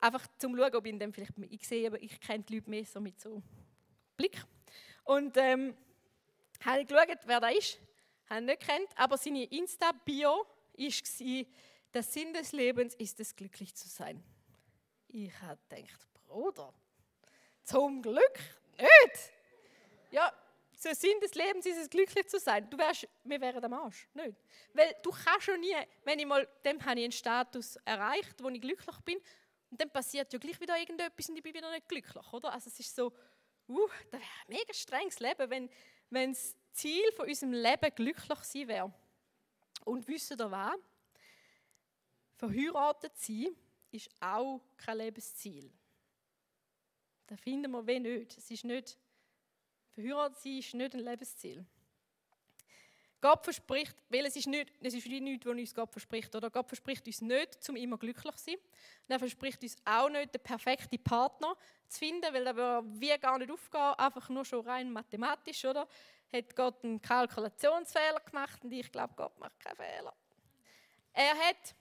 Einfach 0.01 0.27
zum 0.37 0.55
schauen, 0.55 0.75
ob 0.75 0.85
ich 0.85 0.93
ihn 0.93 0.99
dann 0.99 1.13
vielleicht, 1.13 1.33
ich 1.49 1.67
sehe, 1.67 1.87
aber 1.87 2.01
ich 2.01 2.19
kenne 2.19 2.43
die 2.43 2.55
Leute 2.55 2.69
mehr 2.69 2.85
so 2.85 2.99
mit 2.99 3.19
so 3.19 3.41
Blick. 4.17 4.41
Und 5.03 5.37
ähm, 5.37 5.75
habe 6.63 6.81
ich 6.81 6.87
geschaut, 6.87 7.19
wer 7.25 7.39
da 7.39 7.49
ist. 7.49 7.79
Habe 8.29 8.41
ihn 8.41 8.45
nicht 8.45 8.61
kennt, 8.67 8.89
aber 8.95 9.17
seine 9.17 9.43
Insta-Bio 9.45 10.45
war, 10.77 11.45
der 11.93 12.03
Sinn 12.03 12.33
des 12.33 12.51
Lebens 12.51 12.95
ist 12.95 13.19
es, 13.19 13.35
glücklich 13.35 13.73
zu 13.75 13.87
sein. 13.87 14.21
Ich 15.07 15.31
habe 15.41 15.59
gedacht, 15.69 16.07
Bruder, 16.27 16.73
zum 17.63 18.01
Glück 18.01 18.39
nicht. 18.77 19.34
Der 20.85 20.93
Sinn 20.93 21.19
des 21.19 21.33
Lebens 21.33 21.65
ist 21.65 21.77
es, 21.77 21.89
glücklich 21.89 22.27
zu 22.27 22.39
sein. 22.39 22.69
Du 22.69 22.77
wärst, 22.77 23.07
wir 23.23 23.41
wären 23.41 23.63
am 23.65 23.73
Arsch, 23.73 24.07
nicht? 24.13 24.35
Weil 24.71 24.95
du 25.01 25.09
kannst 25.09 25.45
schon 25.45 25.59
nie, 25.59 25.75
wenn 26.03 26.19
ich 26.19 26.27
mal, 26.27 26.47
dem 26.63 26.79
habe 26.85 26.99
ich 26.99 27.05
einen 27.05 27.11
Status 27.11 27.75
erreicht, 27.77 28.35
wo 28.41 28.49
ich 28.49 28.61
glücklich 28.61 28.95
bin, 28.99 29.17
und 29.71 29.81
dann 29.81 29.89
passiert 29.89 30.31
ja 30.31 30.37
gleich 30.37 30.61
wieder 30.61 30.77
irgendetwas 30.77 31.27
und 31.27 31.37
ich 31.37 31.43
bin 31.43 31.55
wieder 31.55 31.71
nicht 31.71 31.89
glücklich, 31.89 32.31
oder? 32.31 32.53
Also 32.53 32.69
es 32.69 32.79
ist 32.79 32.95
so, 32.95 33.11
uh, 33.67 33.87
das 34.11 34.21
wäre 34.21 34.23
ein 34.23 34.55
mega 34.55 34.73
strenges 34.73 35.19
Leben, 35.19 35.49
wenn, 35.49 35.69
wenn 36.11 36.33
das 36.33 36.55
Ziel 36.71 37.11
von 37.13 37.27
unserem 37.27 37.53
Leben 37.53 37.95
glücklich 37.95 38.39
sein 38.43 38.67
wäre. 38.67 38.93
Und 39.83 40.07
wissen 40.07 40.39
ihr 40.39 40.51
was? 40.51 40.77
Verheiratet 42.35 43.17
sein 43.17 43.55
ist 43.91 44.09
auch 44.19 44.61
kein 44.77 44.97
Lebensziel. 44.97 45.71
Das 47.27 47.39
finden 47.39 47.71
wir 47.71 47.87
wie 47.87 47.99
nicht. 47.99 48.37
Es 48.37 48.51
ist 48.51 48.65
nicht, 48.65 48.99
verheiratet 49.95 50.39
sein 50.39 50.57
ist 50.57 50.73
nicht 50.73 50.93
ein 50.93 50.99
Lebensziel. 50.99 51.65
Gott 53.25 53.43
verspricht, 53.43 53.95
weil 54.09 54.23
es 54.25 54.35
ist, 54.35 54.45
nicht, 54.45 54.71
es 54.81 54.93
ist 54.93 55.05
wie 55.05 55.19
nichts, 55.19 55.47
was 55.47 55.57
uns 55.57 55.73
Gott 55.73 55.91
verspricht. 55.91 56.35
Oder 56.35 56.51
Gott 56.51 56.67
verspricht 56.67 57.07
uns 57.07 57.21
nicht, 57.21 57.63
zum 57.63 57.75
immer 57.75 57.97
glücklich 57.97 58.35
zu 58.35 58.43
sein. 58.51 58.55
Und 58.55 59.13
er 59.13 59.17
verspricht 59.17 59.63
uns 59.63 59.75
auch 59.83 60.09
nicht, 60.09 60.35
den 60.35 60.43
perfekten 60.43 61.03
Partner 61.03 61.55
zu 61.87 61.97
finden, 61.97 62.31
weil 62.31 62.45
würde 62.55 62.87
wie 62.99 63.17
gar 63.17 63.39
nicht 63.39 63.49
aufgehen, 63.49 63.93
einfach 63.97 64.29
nur 64.29 64.45
schon 64.45 64.63
rein 64.67 64.91
mathematisch, 64.91 65.65
oder? 65.65 65.87
Hat 66.31 66.55
Gott 66.55 66.83
einen 66.83 67.01
Kalkulationsfehler 67.01 68.19
gemacht 68.19 68.63
und 68.63 68.71
ich 68.71 68.91
glaube, 68.91 69.13
Gott 69.15 69.39
macht 69.39 69.59
keinen 69.59 69.77
Fehler. 69.77 70.13
Er 71.13 71.33
hat 71.47 71.75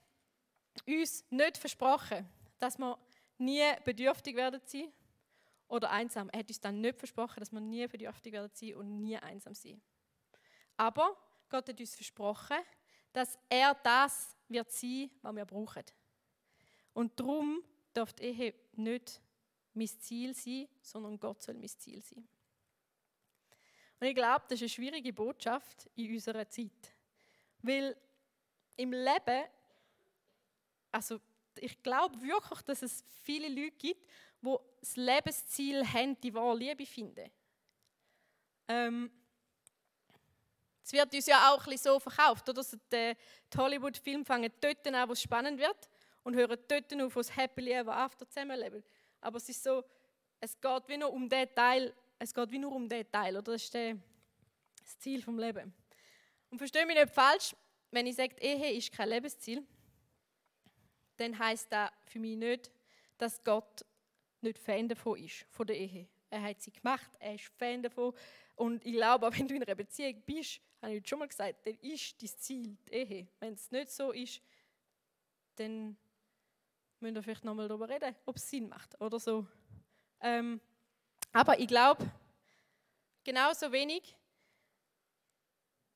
uns 0.87 1.25
nicht 1.29 1.59
versprochen, 1.59 2.27
dass 2.59 2.79
wir 2.79 2.99
nie 3.37 3.71
bedürftig 3.85 4.35
werden 4.35 4.63
sein 4.65 4.91
oder 5.75 5.91
einsam. 5.91 6.29
Er 6.31 6.41
hat 6.41 6.49
uns 6.49 6.61
dann 6.61 6.81
nicht 6.81 6.99
versprochen, 6.99 7.41
dass 7.41 7.53
wir 7.53 7.61
nie 7.61 7.87
bedürftig 7.87 8.33
werden 8.33 8.51
sein 8.55 8.77
und 8.77 9.01
nie 9.01 9.17
einsam 9.17 9.55
sein. 9.55 9.83
Aber 10.77 11.17
Gott 11.49 11.69
hat 11.69 11.81
uns 11.81 11.95
versprochen, 11.95 12.59
dass 13.13 13.39
er 13.49 13.75
das 13.75 14.37
wird 14.49 14.71
sein, 14.71 15.11
was 15.23 15.35
wir 15.35 15.45
brauchen. 15.45 15.85
Und 16.93 17.19
darum 17.19 17.63
darf 17.93 18.13
die 18.13 18.25
Ehe 18.25 18.55
nicht 18.73 19.21
mein 19.73 19.89
Ziel 19.89 20.35
sein, 20.35 20.69
sondern 20.81 21.19
Gott 21.19 21.43
soll 21.43 21.55
mein 21.55 21.69
Ziel 21.69 22.01
sein. 22.03 22.27
Und 23.99 24.07
ich 24.07 24.15
glaube, 24.15 24.45
das 24.49 24.61
ist 24.61 24.63
eine 24.63 24.69
schwierige 24.69 25.13
Botschaft 25.13 25.89
in 25.97 26.13
unserer 26.13 26.49
Zeit. 26.49 26.93
Weil 27.63 27.97
im 28.77 28.93
Leben, 28.93 29.45
also 30.93 31.21
ich 31.57 31.83
glaube 31.83 32.21
wirklich, 32.21 32.63
dass 32.63 32.83
es 32.83 33.05
viele 33.23 33.49
Leute 33.49 33.77
gibt, 33.77 34.09
die 34.45 34.57
das 34.81 34.97
Lebensziel 34.97 35.87
haben, 35.87 36.21
die 36.21 36.35
wahre 36.35 36.57
Liebe 36.57 36.87
finden. 36.87 37.31
Ähm, 38.69 39.11
es 40.85 40.93
wird 40.93 41.15
uns 41.15 41.27
ja 41.27 41.51
auch 41.51 41.67
ein 41.67 41.79
so 41.79 41.99
verkauft, 41.99 42.49
oder? 42.49 42.59
Also 42.59 42.77
die, 42.93 43.15
Hollywood-Filme 43.57 44.25
fangen 44.25 44.53
dort 44.61 44.87
an, 44.87 45.09
wo 45.09 45.13
es 45.13 45.23
spannend 45.23 45.59
wird 45.59 45.89
und 46.23 46.35
hören 46.35 46.59
dort 46.69 47.03
auf, 47.03 47.17
wo 47.17 47.21
es 47.21 47.35
Happily 47.35 47.73
Ever 47.73 47.97
After 47.97 48.29
zusammenleben. 48.29 48.85
Aber 49.21 49.39
es 49.39 49.49
ist 49.49 49.63
so, 49.63 49.83
es 50.41 50.61
geht 50.61 50.89
wie 50.89 50.99
nur 50.99 51.13
um 51.13 51.29
den 51.29 51.49
Teil, 51.55 51.95
es 52.19 52.35
geht 52.35 52.51
wie 52.51 52.59
nur 52.59 52.73
um 52.73 52.89
den 52.89 53.11
Teil, 53.11 53.35
oder? 53.37 53.53
Das 53.53 53.63
ist 53.63 53.73
der, 53.73 53.97
das 54.83 54.99
Ziel 54.99 55.23
vom 55.23 55.39
Leben. 55.39 55.73
Und 56.51 56.59
verstehe 56.59 56.85
mich 56.85 56.97
nicht 56.97 57.15
falsch, 57.15 57.57
wenn 57.91 58.07
ich 58.07 58.17
sage, 58.17 58.37
Ehe 58.41 58.73
ist 58.73 58.93
kein 58.93 59.09
Lebensziel, 59.09 59.67
dann 61.17 61.39
heißt 61.39 61.73
das 61.73 61.91
für 62.07 62.19
mich 62.19 62.37
nicht, 62.37 62.71
dass 63.17 63.43
Gott 63.43 63.85
nicht 64.45 64.59
Fan 64.59 64.89
davon 64.89 65.19
ist, 65.19 65.45
von 65.51 65.67
der 65.67 65.77
Ehe. 65.77 66.09
Er 66.31 66.43
hat 66.43 66.61
sie 66.63 66.73
gemacht, 66.73 67.11
er 67.19 67.35
ist 67.35 67.45
Fan 67.59 67.83
davon. 67.83 68.15
Und 68.55 68.85
ich 68.85 68.93
glaube, 68.93 69.31
wenn 69.37 69.49
du 69.49 69.55
in 69.55 69.63
einer 69.63 69.75
Beziehung 69.75 70.23
bist, 70.25 70.61
habe 70.83 70.95
ich 70.95 71.09
schon 71.09 71.19
mal 71.19 71.29
gesagt, 71.29 71.67
dann 71.67 71.75
ist 71.81 72.21
dein 72.21 72.29
Ziel 72.29 72.77
die 72.89 72.93
Ehe. 72.93 73.29
Wenn 73.41 73.55
es 73.55 73.71
nicht 73.71 73.91
so 73.91 74.13
ist, 74.13 74.41
dann 75.57 75.97
müssen 77.01 77.15
wir 77.15 77.23
vielleicht 77.23 77.45
nochmal 77.45 77.69
darüber 77.69 77.89
reden, 77.89 78.15
ob 78.27 78.37
es 78.37 78.49
Sinn 78.49 78.69
macht 78.69 79.01
oder 79.01 79.19
so. 79.19 79.47
Ähm, 80.21 80.61
aber 81.33 81.59
ich 81.59 81.69
glaube, 81.69 82.11
genauso 83.25 83.71
wenig 83.73 84.17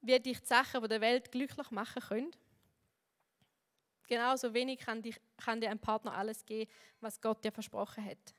wie 0.00 0.18
dich 0.20 0.40
die 0.40 0.46
Sachen 0.46 0.82
die 0.82 0.88
der 0.88 1.00
Welt 1.00 1.32
glücklich 1.32 1.70
machen 1.70 2.02
können, 2.02 2.30
genauso 4.08 4.52
wenig 4.52 4.80
kann, 4.80 5.02
dich, 5.02 5.20
kann 5.36 5.60
dir 5.60 5.70
ein 5.70 5.78
Partner 5.78 6.14
alles 6.14 6.44
geben, 6.44 6.70
was 7.00 7.20
Gott 7.20 7.44
dir 7.44 7.52
versprochen 7.52 8.04
hat. 8.04 8.34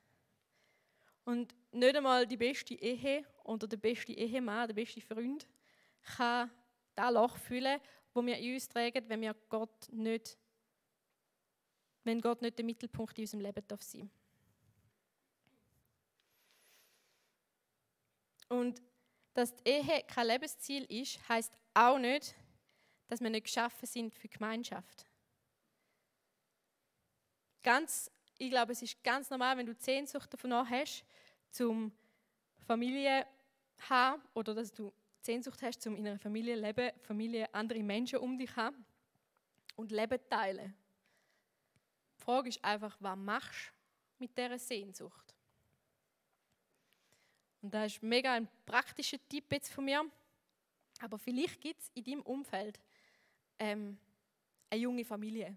Und 1.24 1.56
nicht 1.72 1.96
einmal 1.96 2.26
die 2.26 2.38
beste 2.38 2.74
Ehe 2.74 3.24
oder 3.44 3.68
der 3.68 3.78
beste 3.78 4.12
Ehemann, 4.12 4.68
der 4.68 4.74
beste 4.74 5.00
Freund 5.00 5.48
kann 6.02 6.50
das 6.96 7.14
Loch 7.14 7.38
füllen, 7.38 7.80
wo 8.14 8.26
wir 8.26 8.38
in 8.38 8.56
uns 8.56 8.68
tragen, 8.68 9.08
wenn 9.08 9.22
wir 9.22 9.36
Gott 9.48 9.88
nicht, 9.92 10.38
wenn 12.04 12.20
Gott 12.20 12.42
nicht 12.42 12.58
der 12.58 12.66
Mittelpunkt 12.66 13.18
in 13.18 13.24
unserem 13.24 13.42
Leben 13.42 13.68
darf 13.68 13.82
sein. 13.84 14.10
Und 18.48 18.82
dass 19.36 19.56
die 19.56 19.70
Ehe 19.70 20.04
kein 20.08 20.28
Lebensziel 20.28 20.84
ist, 20.86 21.30
heißt 21.30 21.54
auch 21.76 22.00
nicht, 22.00 22.36
dass 23.08 23.22
wir 23.22 23.30
nicht 23.30 23.46
geschaffen 23.46 23.86
sind 23.86 24.14
für 24.14 24.28
Gemeinschaft. 24.28 25.09
Ganz, 27.64 28.12
ich 28.38 28.50
glaube, 28.50 28.72
es 28.72 28.82
ist 28.82 29.04
ganz 29.04 29.30
normal, 29.30 29.58
wenn 29.58 29.66
du 29.66 29.74
die 29.74 29.84
Sehnsucht 29.84 30.34
davon 30.34 30.54
hast, 30.70 31.04
zum 31.52 31.92
Familie 32.66 33.26
haben 33.90 34.22
oder 34.34 34.54
dass 34.54 34.74
du 34.74 34.94
Sehnsucht 35.22 35.62
hast, 35.62 35.82
zum 35.82 35.96
in 35.96 36.08
einer 36.08 36.20
Familie 36.20 36.56
leben, 36.56 36.92
Familie 37.02 37.54
andere 37.54 37.84
Menschen 37.84 38.20
um 38.20 38.38
dich 38.38 38.56
haben 38.56 38.86
und 39.76 39.92
Leben 39.92 40.20
teilen. 40.30 40.74
Die 42.18 42.24
Frage 42.24 42.50
ist 42.50 42.64
einfach, 42.64 42.96
was 43.00 43.18
machst 43.18 43.72
du 44.18 44.24
mit 44.24 44.38
dieser 44.38 44.60
Sehnsucht? 44.60 45.36
Und 47.62 47.74
da 47.74 47.86
ist 47.86 48.02
mega 48.02 48.34
ein 48.34 48.48
praktischer 48.66 49.18
Tipp 49.28 49.52
jetzt 49.52 49.74
von 49.74 49.86
mir. 49.86 50.06
Aber 51.02 51.18
vielleicht 51.18 51.60
gibt 51.62 51.82
es 51.82 51.92
in 51.94 52.04
deinem 52.04 52.22
Umfeld 52.22 52.80
ähm, 53.58 53.98
eine 54.70 54.82
junge 54.82 55.06
Familie, 55.06 55.56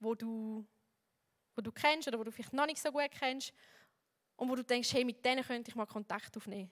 wo 0.00 0.14
du 0.14 0.66
wo 1.56 1.62
du 1.62 1.72
kennst 1.72 2.08
oder 2.08 2.18
wo 2.18 2.24
du 2.24 2.32
vielleicht 2.32 2.52
noch 2.52 2.66
nicht 2.66 2.82
so 2.82 2.90
gut 2.90 3.10
kennst 3.10 3.52
und 4.36 4.48
wo 4.48 4.56
du 4.56 4.64
denkst, 4.64 4.92
hey, 4.92 5.04
mit 5.04 5.24
denen 5.24 5.44
könnte 5.44 5.70
ich 5.70 5.76
mal 5.76 5.86
Kontakt 5.86 6.36
aufnehmen. 6.36 6.70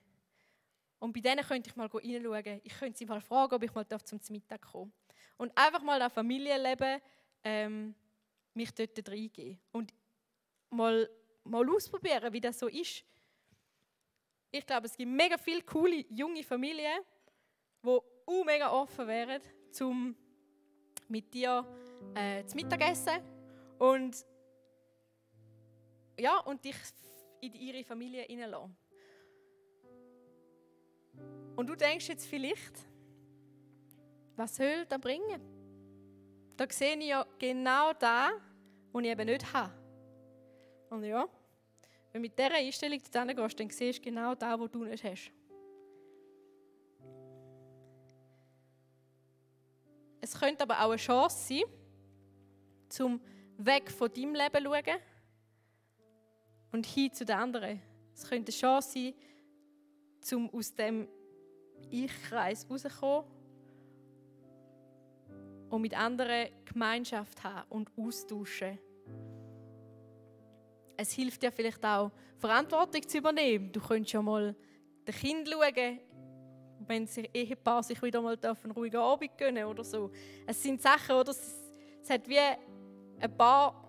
Und 0.98 1.12
bei 1.12 1.20
denen 1.20 1.44
könnte 1.44 1.68
ich 1.68 1.76
mal 1.76 1.86
reinschauen. 1.86 2.60
Ich 2.62 2.78
könnte 2.78 2.98
sie 2.98 3.06
mal 3.06 3.20
fragen, 3.20 3.54
ob 3.54 3.62
ich 3.62 3.74
mal 3.74 3.86
zum 4.04 4.20
Mittag 4.30 4.62
kommen 4.62 4.92
Und 5.36 5.56
einfach 5.56 5.82
mal 5.82 5.98
das 5.98 6.12
Familienleben 6.12 7.00
ähm, 7.44 7.94
mich 8.54 8.72
dort 8.72 9.08
reingeben. 9.08 9.60
Und 9.72 9.92
mal, 10.70 11.08
mal 11.44 11.68
ausprobieren, 11.68 12.32
wie 12.32 12.40
das 12.40 12.58
so 12.58 12.68
ist. 12.68 13.04
Ich 14.50 14.66
glaube, 14.66 14.86
es 14.86 14.96
gibt 14.96 15.10
mega 15.10 15.38
viele 15.38 15.62
coole 15.62 16.04
junge 16.08 16.44
Familien, 16.44 17.00
die 17.84 18.44
mega 18.44 18.70
offen 18.70 19.06
wären, 19.08 19.42
zum 19.72 20.14
mit 21.08 21.32
dir 21.34 21.66
äh, 22.14 22.44
zu 22.44 22.56
Mittagessen 22.56 23.20
und 23.78 24.24
ja, 26.18 26.38
und 26.40 26.64
dich 26.64 26.76
in 27.40 27.54
ihre 27.54 27.84
Familie 27.84 28.22
hineinlassen. 28.22 28.76
Und 31.56 31.66
du 31.66 31.74
denkst 31.74 32.08
jetzt 32.08 32.26
vielleicht, 32.26 32.86
was 34.36 34.56
soll 34.56 34.86
das 34.88 35.00
bringen? 35.00 35.40
Da 36.56 36.66
sehe 36.70 36.96
ich 36.96 37.08
ja 37.08 37.26
genau 37.38 37.92
das, 37.92 38.32
was 38.92 39.02
ich 39.02 39.10
eben 39.10 39.26
nicht 39.26 39.52
habe. 39.52 39.72
Und 40.90 41.04
ja, 41.04 41.26
wenn 42.12 42.22
du 42.22 42.28
mit 42.28 42.38
dieser 42.38 42.54
Einstellung 42.54 43.00
dorthin 43.10 43.36
gehst, 43.36 43.60
dann 43.60 43.70
siehst 43.70 43.98
du 43.98 44.02
genau 44.02 44.34
das, 44.34 44.60
was 44.60 44.70
du 44.70 44.84
nicht 44.84 45.04
hast. 45.04 45.32
Es 50.20 50.38
könnte 50.38 50.62
aber 50.62 50.78
auch 50.80 50.90
eine 50.90 50.96
Chance 50.96 51.36
sein, 51.48 51.81
zum 52.92 53.20
weg 53.56 53.90
von 53.90 54.12
deinem 54.12 54.34
Leben 54.34 54.64
schauen 54.64 55.00
und 56.72 56.86
hin 56.86 57.12
zu 57.12 57.24
den 57.24 57.36
anderen. 57.36 57.80
Es 58.14 58.28
könnte 58.28 58.52
eine 58.52 58.58
Chance 58.58 58.92
sein, 58.92 59.14
zum 60.20 60.50
aus 60.50 60.74
dem 60.74 61.08
Ich-Kreis 61.90 62.66
rauszukommen 62.68 63.24
und 65.70 65.80
mit 65.80 65.98
anderen 65.98 66.50
Gemeinschaft 66.64 67.42
haben 67.42 67.66
und 67.70 67.90
austauschen. 67.96 68.78
Es 70.96 71.12
hilft 71.12 71.42
dir 71.42 71.50
vielleicht 71.50 71.84
auch, 71.84 72.12
Verantwortung 72.36 73.08
zu 73.08 73.18
übernehmen. 73.18 73.72
Du 73.72 73.80
könntest 73.80 74.12
ja 74.12 74.22
mal 74.22 74.54
den 75.06 75.14
Kind 75.14 75.48
schauen, 75.48 76.00
wenn 76.86 77.06
sich 77.06 77.30
Ehepaar 77.32 77.82
sich 77.82 78.00
wieder 78.02 78.20
mal 78.20 78.38
einen 78.42 78.72
ruhigen 78.72 78.98
Abend 78.98 79.36
gönnen 79.38 79.64
oder 79.64 79.82
so. 79.82 80.10
Es 80.46 80.62
sind 80.62 80.82
Sachen, 80.82 81.16
oder? 81.16 81.30
Es 81.30 82.10
hat 82.10 82.28
wie 82.28 82.38
ein 83.22 83.36
paar 83.36 83.88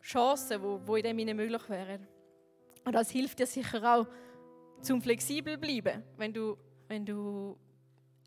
Chancen, 0.00 0.62
die, 0.62 1.02
die 1.02 1.20
in 1.20 1.26
dem 1.26 1.36
möglich 1.36 1.68
wären. 1.68 2.06
Und 2.84 2.94
das 2.94 3.10
hilft 3.10 3.38
dir 3.38 3.46
sicher 3.46 3.96
auch, 3.96 4.06
zum 4.80 5.00
flexibel 5.00 5.56
bleiben, 5.56 6.02
wenn 6.16 6.32
du, 6.32 6.56
wenn 6.88 7.06
du 7.06 7.58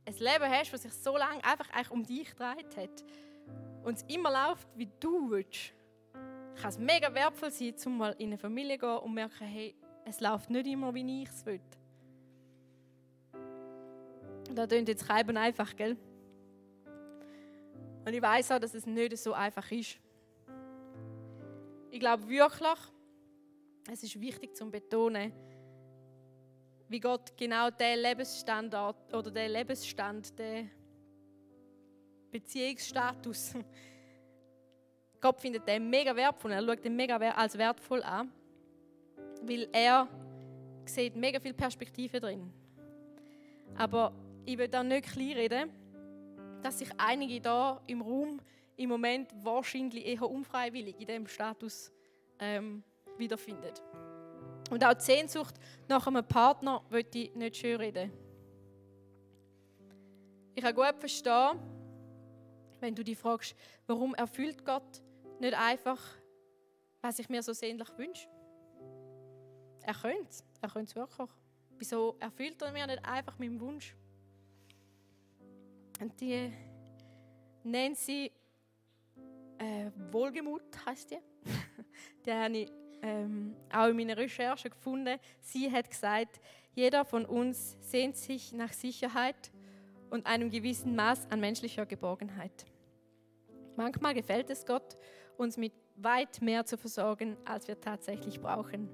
ein 0.06 0.14
Leben 0.14 0.50
hast, 0.50 0.74
das 0.74 0.82
sich 0.82 0.94
so 0.94 1.16
lange 1.16 1.44
einfach 1.44 1.70
eigentlich 1.72 1.92
um 1.92 2.04
dich 2.04 2.30
gedreht 2.30 2.76
hat 2.78 3.06
und 3.84 3.98
es 3.98 4.04
immer 4.04 4.32
läuft, 4.32 4.68
wie 4.76 4.90
du 5.00 5.30
willst, 5.30 5.74
kann 6.56 6.70
es 6.70 6.80
mega 6.80 7.14
wertvoll 7.14 7.52
sein, 7.52 7.76
um 7.86 7.98
mal 7.98 8.16
in 8.18 8.30
eine 8.30 8.38
Familie 8.38 8.80
zu 8.80 8.88
gehen 8.88 8.98
und 8.98 9.14
merken, 9.14 9.46
hey, 9.46 9.76
es 10.06 10.20
läuft 10.20 10.50
nicht 10.50 10.66
immer, 10.68 10.94
wie 10.94 11.24
ich 11.24 11.30
es 11.30 11.46
will. 11.46 11.62
Da 14.54 14.66
klingt 14.66 14.88
jetzt 14.88 15.08
Reiben 15.10 15.38
einfach, 15.38 15.76
gell? 15.76 15.98
Und 18.08 18.14
ich 18.14 18.22
weiß 18.22 18.54
auch, 18.54 18.60
dass 18.60 18.74
es 18.74 18.86
nicht 18.86 19.18
so 19.18 19.34
einfach 19.34 19.70
ist. 19.70 20.00
Ich 21.92 22.00
glaube 22.00 22.26
wirklich, 22.30 22.80
es 23.92 24.02
ist 24.02 24.18
wichtig 24.22 24.56
zu 24.56 24.72
betonen, 24.72 25.34
wie 26.88 27.02
Gott 27.02 27.36
genau 27.36 27.70
den 27.70 28.00
Lebensstandard 28.00 29.14
oder 29.14 29.30
den 29.30 29.52
Lebensstand, 29.52 30.40
den 30.40 30.72
Beziehungsstatus, 32.32 33.56
Gott 35.20 35.42
findet 35.42 35.68
den 35.68 35.90
mega 35.90 36.16
wertvoll. 36.16 36.54
Er 36.54 36.66
schaut 36.66 36.86
den 36.86 36.96
mega 36.96 37.18
als 37.18 37.58
wertvoll 37.58 38.04
an, 38.04 38.32
weil 39.42 39.68
er 39.74 40.08
sieht 40.86 41.14
mega 41.14 41.42
viel 41.42 41.54
Perspektive 41.54 42.22
drin. 42.22 42.54
Aber 43.76 44.14
ich 44.46 44.58
will 44.58 44.70
da 44.70 44.82
nicht 44.82 45.12
kleinreden, 45.12 45.77
dass 46.68 46.80
sich 46.80 46.92
einige 46.98 47.40
da 47.40 47.82
im 47.88 48.02
Raum 48.02 48.42
im 48.76 48.90
Moment 48.90 49.34
wahrscheinlich 49.42 50.06
eher 50.06 50.30
unfreiwillig 50.30 51.00
in 51.00 51.08
diesem 51.08 51.26
Status 51.26 51.94
ähm, 52.40 52.84
wiederfinden. 53.18 53.72
Und 54.70 54.84
auch 54.84 54.94
die 54.94 55.02
Sehnsucht 55.02 55.56
nach 55.88 56.06
einem 56.08 56.28
Partner 56.28 56.84
möchte 56.90 57.20
ich 57.20 57.36
nicht 57.36 57.56
schön 57.56 57.78
reden. 57.78 58.12
Ich 60.56 60.62
kann 60.62 60.76
gut 60.76 60.94
verstehen, 61.00 61.58
wenn 62.82 62.94
du 62.94 63.02
dich 63.02 63.18
fragst, 63.18 63.56
warum 63.86 64.14
erfüllt 64.16 64.66
Gott 64.66 65.02
nicht 65.40 65.54
einfach, 65.54 66.02
was 67.02 67.18
ich 67.18 67.30
mir 67.30 67.42
so 67.44 67.54
sehnlich 67.54 67.88
wünsche? 67.98 68.28
Er 69.84 69.94
könnte 69.94 70.28
es, 70.28 70.44
er 70.60 70.70
könnte 70.70 70.90
es 70.90 70.96
wirklich. 70.98 71.30
Wieso 71.78 72.18
erfüllt 72.20 72.62
er 72.62 72.74
mir 72.74 72.88
nicht 72.88 73.06
einfach 73.06 73.40
meinen 73.40 73.58
Wunsch? 73.62 73.96
Und 76.00 76.20
die 76.22 76.52
Nancy 77.64 78.32
äh, 79.58 79.92
Wohlgemut 80.12 80.64
heißt 80.86 81.12
die. 81.12 81.18
die 82.26 82.32
habe 82.32 82.58
ich 82.58 82.72
ähm, 83.02 83.56
auch 83.72 83.88
in 83.88 83.98
meiner 83.98 84.18
Recherche 84.18 84.70
gefunden. 84.70 85.20
Sie 85.42 85.72
hat 85.72 85.90
gesagt, 85.90 86.40
jeder 86.74 87.06
von 87.06 87.26
uns 87.26 87.78
sehnt 87.82 88.16
sich 88.16 88.54
nach 88.54 88.72
Sicherheit 88.72 89.52
und 90.10 90.26
einem 90.26 90.50
gewissen 90.50 90.96
Maß 90.96 91.28
an 91.32 91.40
menschlicher 91.40 91.86
Geborgenheit. 91.86 92.66
Manchmal 93.76 94.14
gefällt 94.14 94.50
es 94.50 94.66
Gott, 94.66 94.96
uns 95.38 95.58
mit 95.58 95.74
weit 95.96 96.42
mehr 96.42 96.66
zu 96.66 96.78
versorgen, 96.78 97.38
als 97.46 97.68
wir 97.68 97.80
tatsächlich 97.80 98.40
brauchen. 98.40 98.90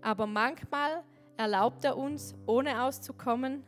Aber 0.00 0.26
manchmal 0.26 1.02
erlaubt 1.36 1.84
er 1.84 1.96
uns, 1.96 2.34
ohne 2.46 2.82
auszukommen, 2.82 3.64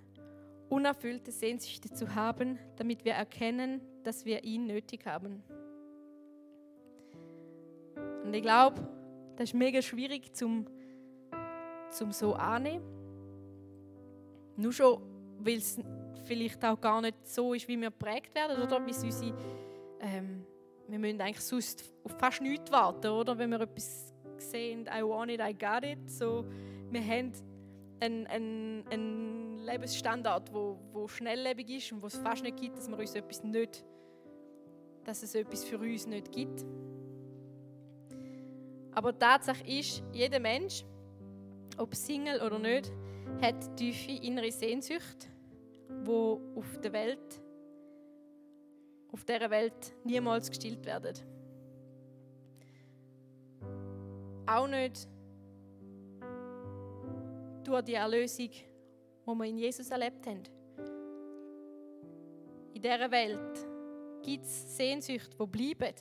unerfüllte 0.70 1.32
Sehnsüchte 1.32 1.90
zu 1.90 2.14
haben, 2.14 2.58
damit 2.76 3.04
wir 3.04 3.12
erkennen, 3.12 3.80
dass 4.04 4.24
wir 4.24 4.44
ihn 4.44 4.66
nötig 4.66 5.04
haben. 5.04 5.42
Und 8.24 8.32
ich 8.32 8.42
glaube, 8.42 8.80
das 9.36 9.50
ist 9.50 9.54
mega 9.54 9.82
schwierig 9.82 10.32
zum, 10.34 10.66
zum 11.90 12.12
so 12.12 12.34
annehmen. 12.34 12.84
Nur 14.56 14.72
schon, 14.72 15.02
weil 15.38 15.56
es 15.56 15.80
vielleicht 16.24 16.64
auch 16.64 16.80
gar 16.80 17.00
nicht 17.00 17.26
so 17.26 17.54
ist, 17.54 17.66
wie 17.66 17.80
wir 17.80 17.90
geprägt 17.90 18.34
werden, 18.34 18.62
oder 18.62 18.86
wie 18.86 18.92
unsere, 18.92 19.34
ähm, 20.00 20.44
wir 20.86 20.98
müssen 20.98 21.20
eigentlich 21.20 21.40
sonst 21.40 21.92
auf 22.04 22.12
fast 22.18 22.40
nichts 22.40 22.70
warten, 22.70 23.08
oder? 23.08 23.36
Wenn 23.36 23.50
wir 23.50 23.60
etwas 23.60 24.12
sehen, 24.38 24.86
I 24.86 25.02
want 25.02 25.30
it, 25.30 25.40
I 25.40 25.52
got 25.52 25.84
it. 25.84 26.10
So, 26.10 26.44
wir 26.90 27.00
haben 27.00 27.32
einen, 28.00 28.26
einen, 28.26 28.84
einen 28.90 29.49
Lebensstandard, 29.62 30.52
wo, 30.52 30.78
wo 30.92 31.08
schnelllebig 31.08 31.70
ist 31.70 31.92
und 31.92 32.02
wo 32.02 32.06
es 32.06 32.16
fast 32.16 32.42
nicht 32.42 32.56
gibt, 32.56 32.76
dass 32.76 32.88
wir 32.88 32.98
uns 32.98 33.14
etwas 33.14 33.42
nicht, 33.42 33.84
dass 35.04 35.22
es 35.22 35.34
etwas 35.34 35.64
für 35.64 35.78
uns 35.78 36.06
nicht 36.06 36.32
gibt. 36.32 36.64
Aber 38.92 39.16
Tatsache 39.16 39.66
ist, 39.66 40.02
jeder 40.12 40.40
Mensch, 40.40 40.84
ob 41.78 41.94
Single 41.94 42.42
oder 42.42 42.58
nicht, 42.58 42.92
hat 43.40 43.76
tiefe 43.76 44.12
innere 44.12 44.50
Sehnsucht, 44.50 45.28
wo 46.04 46.40
auf 46.56 46.78
der 46.80 46.92
Welt, 46.92 47.42
auf 49.12 49.24
dieser 49.24 49.50
Welt 49.50 49.94
niemals 50.04 50.48
gestillt 50.48 50.84
werden. 50.84 51.14
Auch 54.46 54.66
nicht 54.66 55.08
durch 57.64 57.82
die 57.82 57.94
Erlösung, 57.94 58.50
die 59.32 59.38
wir 59.38 59.46
in 59.46 59.58
Jesus 59.58 59.90
erlebt 59.90 60.26
haben. 60.26 60.42
In 62.74 62.82
dieser 62.82 63.10
Welt 63.10 63.66
gibt 64.22 64.44
es 64.44 64.76
Sehnsüchte, 64.76 65.36
die 65.36 65.46
bleiben. 65.46 65.94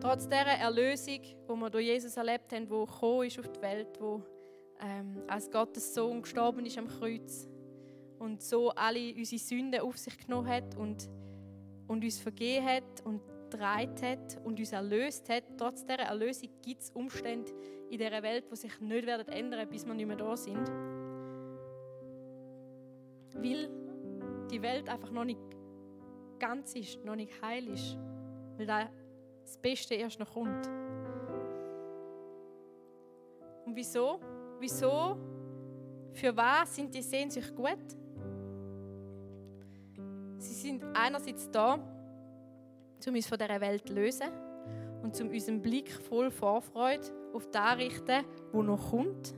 Trotz 0.00 0.24
dieser 0.24 0.36
Erlösung, 0.36 1.20
die 1.22 1.48
wir 1.48 1.70
durch 1.70 1.86
Jesus 1.86 2.16
erlebt 2.16 2.52
haben, 2.52 2.70
wo 2.70 2.84
gekommen 2.84 3.26
ist 3.26 3.38
auf 3.38 3.48
die 3.50 3.62
Welt, 3.62 4.00
wo 4.00 4.22
ähm, 4.80 5.22
als 5.26 5.50
Gottes 5.50 5.94
Sohn 5.94 6.22
gestorben 6.22 6.64
ist 6.66 6.78
am 6.78 6.86
Kreuz 6.86 7.48
und 8.18 8.42
so 8.42 8.70
alle 8.70 9.14
unsere 9.14 9.40
Sünden 9.40 9.80
auf 9.80 9.96
sich 9.96 10.16
genommen 10.18 10.48
hat 10.48 10.76
und, 10.76 11.08
und 11.88 12.04
uns 12.04 12.18
vergeben 12.18 12.64
hat 12.66 13.04
und 13.04 13.20
dreit 13.50 14.02
hat 14.02 14.38
und 14.44 14.58
uns 14.58 14.72
erlöst 14.72 15.28
hat, 15.28 15.44
trotz 15.56 15.84
dieser 15.84 16.00
Erlösung 16.00 16.48
gibt 16.62 16.82
es 16.82 16.90
Umstände 16.90 17.50
in 17.90 17.98
dieser 17.98 18.22
Welt, 18.22 18.44
die 18.50 18.56
sich 18.56 18.80
nicht 18.80 19.06
werden 19.06 19.28
ändern, 19.28 19.68
bis 19.68 19.86
wir 19.86 19.94
nicht 19.94 20.06
mehr 20.06 20.16
da 20.16 20.36
sind. 20.36 20.68
Weil 23.34 23.70
die 24.50 24.62
Welt 24.62 24.88
einfach 24.88 25.10
noch 25.10 25.24
nicht 25.24 25.40
ganz 26.38 26.74
ist, 26.74 27.04
noch 27.04 27.16
nicht 27.16 27.32
heil 27.42 27.68
ist, 27.68 27.96
weil 28.56 28.66
das 28.66 29.58
Beste 29.58 29.94
erst 29.94 30.18
noch 30.18 30.32
kommt. 30.32 30.66
Und 33.64 33.74
wieso? 33.74 34.20
Wieso? 34.60 35.16
Für 36.12 36.36
was 36.36 36.74
sind 36.74 36.94
die 36.94 37.02
Sehnsüchte 37.02 37.52
gut? 37.52 37.96
Sie 40.38 40.54
sind 40.54 40.84
einerseits 40.94 41.50
da, 41.50 41.78
um 43.06 43.14
uns 43.14 43.26
von 43.26 43.38
dieser 43.38 43.60
Welt 43.60 43.86
zu 43.86 43.94
lösen 43.94 44.28
und 45.02 45.20
um 45.20 45.28
unseren 45.28 45.62
Blick 45.62 45.90
voll 45.90 46.30
Vorfreude 46.30 47.06
auf 47.32 47.48
das 47.50 47.76
richten, 47.76 48.24
wo 48.52 48.62
noch 48.62 48.90
kommt. 48.90 49.34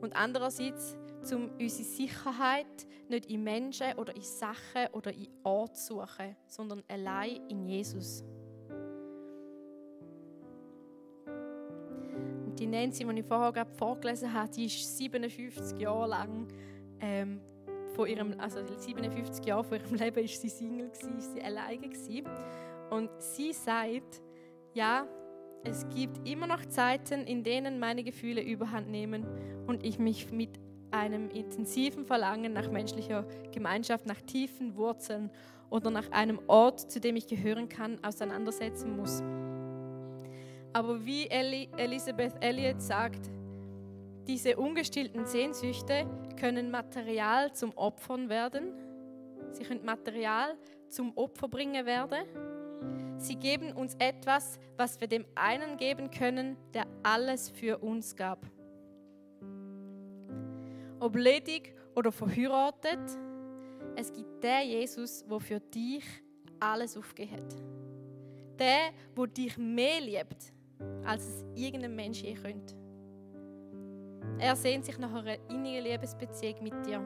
Und 0.00 0.16
andererseits, 0.16 0.96
um 1.32 1.50
unsere 1.58 1.84
Sicherheit 1.84 2.66
nicht 3.08 3.26
in 3.26 3.44
Menschen 3.44 3.92
oder 3.98 4.14
in 4.16 4.22
Sachen 4.22 4.88
oder 4.92 5.12
in 5.12 5.28
Orten 5.42 5.74
zu 5.74 5.94
suchen, 5.94 6.36
sondern 6.46 6.82
allein 6.88 7.40
in 7.48 7.66
Jesus. 7.66 8.24
Und 12.46 12.58
die 12.58 12.66
Nancy, 12.66 13.04
die 13.04 13.20
ich 13.20 13.26
vorher 13.26 13.52
gerade 13.52 13.70
vorgelesen 13.74 14.32
habe, 14.32 14.50
die 14.50 14.66
ist 14.66 14.96
57 14.96 15.78
Jahre 15.78 16.08
lang 16.08 16.48
ähm, 17.00 17.40
von 17.94 18.08
ihrem, 18.08 18.34
also 18.38 18.58
57 18.64 19.44
Jahre 19.46 19.64
von 19.64 19.78
ihrem 19.78 19.94
Leben 19.98 20.24
ist 20.24 20.40
sie 20.40 20.48
Single 20.48 20.88
gewesen, 20.88 21.18
ist 21.18 21.34
sie 21.34 21.42
alleine 21.42 21.88
gewesen. 21.88 22.26
Und 22.90 23.10
sie 23.18 23.52
sagt, 23.52 24.22
ja, 24.74 25.06
es 25.64 25.88
gibt 25.90 26.28
immer 26.28 26.46
noch 26.46 26.64
Zeiten, 26.66 27.26
in 27.26 27.44
denen 27.44 27.78
meine 27.78 28.02
Gefühle 28.02 28.42
überhand 28.42 28.90
nehmen 28.90 29.26
und 29.66 29.84
ich 29.84 29.98
mich 29.98 30.32
mit 30.32 30.58
einem 30.90 31.30
intensiven 31.30 32.04
Verlangen 32.04 32.52
nach 32.52 32.70
menschlicher 32.70 33.24
Gemeinschaft, 33.52 34.06
nach 34.06 34.20
tiefen 34.20 34.76
Wurzeln 34.76 35.30
oder 35.70 35.90
nach 35.90 36.10
einem 36.10 36.40
Ort, 36.48 36.90
zu 36.90 37.00
dem 37.00 37.16
ich 37.16 37.26
gehören 37.26 37.68
kann, 37.68 38.02
auseinandersetzen 38.04 38.96
muss. 38.96 39.22
Aber 40.74 41.04
wie 41.04 41.28
Elisabeth 41.28 42.34
Elliot 42.40 42.80
sagt, 42.80 43.30
diese 44.26 44.56
ungestillten 44.56 45.26
Sehnsüchte 45.26 46.06
können 46.38 46.70
Material 46.70 47.52
zum 47.52 47.72
Opfern 47.76 48.28
werden. 48.28 48.72
Sie 49.52 49.64
können 49.64 49.84
Material 49.84 50.56
zum 50.88 51.16
Opfer 51.16 51.48
bringen 51.48 51.84
werden. 51.86 52.24
Sie 53.18 53.36
geben 53.36 53.72
uns 53.72 53.94
etwas, 53.98 54.58
was 54.76 55.00
wir 55.00 55.08
dem 55.08 55.24
einen 55.34 55.76
geben 55.76 56.10
können, 56.10 56.56
der 56.72 56.86
alles 57.02 57.50
für 57.50 57.78
uns 57.78 58.16
gab. 58.16 58.46
Ob 61.00 61.16
ledig 61.16 61.74
oder 61.94 62.12
verheiratet, 62.12 63.00
es 63.96 64.12
gibt 64.12 64.42
der 64.42 64.62
Jesus, 64.62 65.24
der 65.28 65.40
für 65.40 65.60
dich 65.60 66.04
alles 66.60 66.96
aufgegeben. 66.96 67.48
Der, 68.58 68.92
der 69.16 69.26
dich 69.26 69.58
mehr 69.58 70.00
liebt, 70.00 70.52
als 71.04 71.26
es 71.26 71.44
irgendein 71.54 71.94
Mensch 71.96 72.22
je 72.22 72.34
könnte. 72.34 72.81
Er 74.38 74.56
sehnt 74.56 74.84
sich 74.84 74.98
nach 74.98 75.12
einer 75.14 75.36
innigen 75.48 75.84
Liebesbeziehung 75.84 76.62
mit 76.62 76.86
dir. 76.86 77.00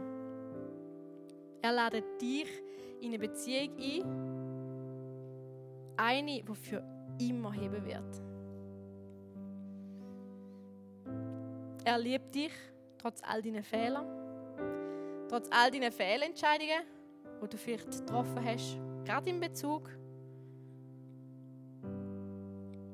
Er 1.62 1.72
ladet 1.72 2.04
dich 2.20 2.48
in 3.00 3.08
eine 3.08 3.18
Beziehung 3.18 3.76
ein, 3.78 4.46
eine, 5.96 6.42
die 6.42 6.54
für 6.54 6.82
immer 7.18 7.52
heben 7.52 7.84
wird. 7.84 8.22
Er 11.84 11.98
liebt 11.98 12.34
dich 12.34 12.52
trotz 12.98 13.22
all 13.22 13.42
deinen 13.42 13.62
Fehlern, 13.62 14.06
trotz 15.28 15.48
all 15.50 15.70
deinen 15.70 15.92
Fehlentscheidungen, 15.92 16.82
die 17.42 17.48
du 17.48 17.56
vielleicht 17.56 17.90
getroffen 17.90 18.44
hast, 18.44 18.78
gerade 19.04 19.30
in 19.30 19.40
Bezug 19.40 19.88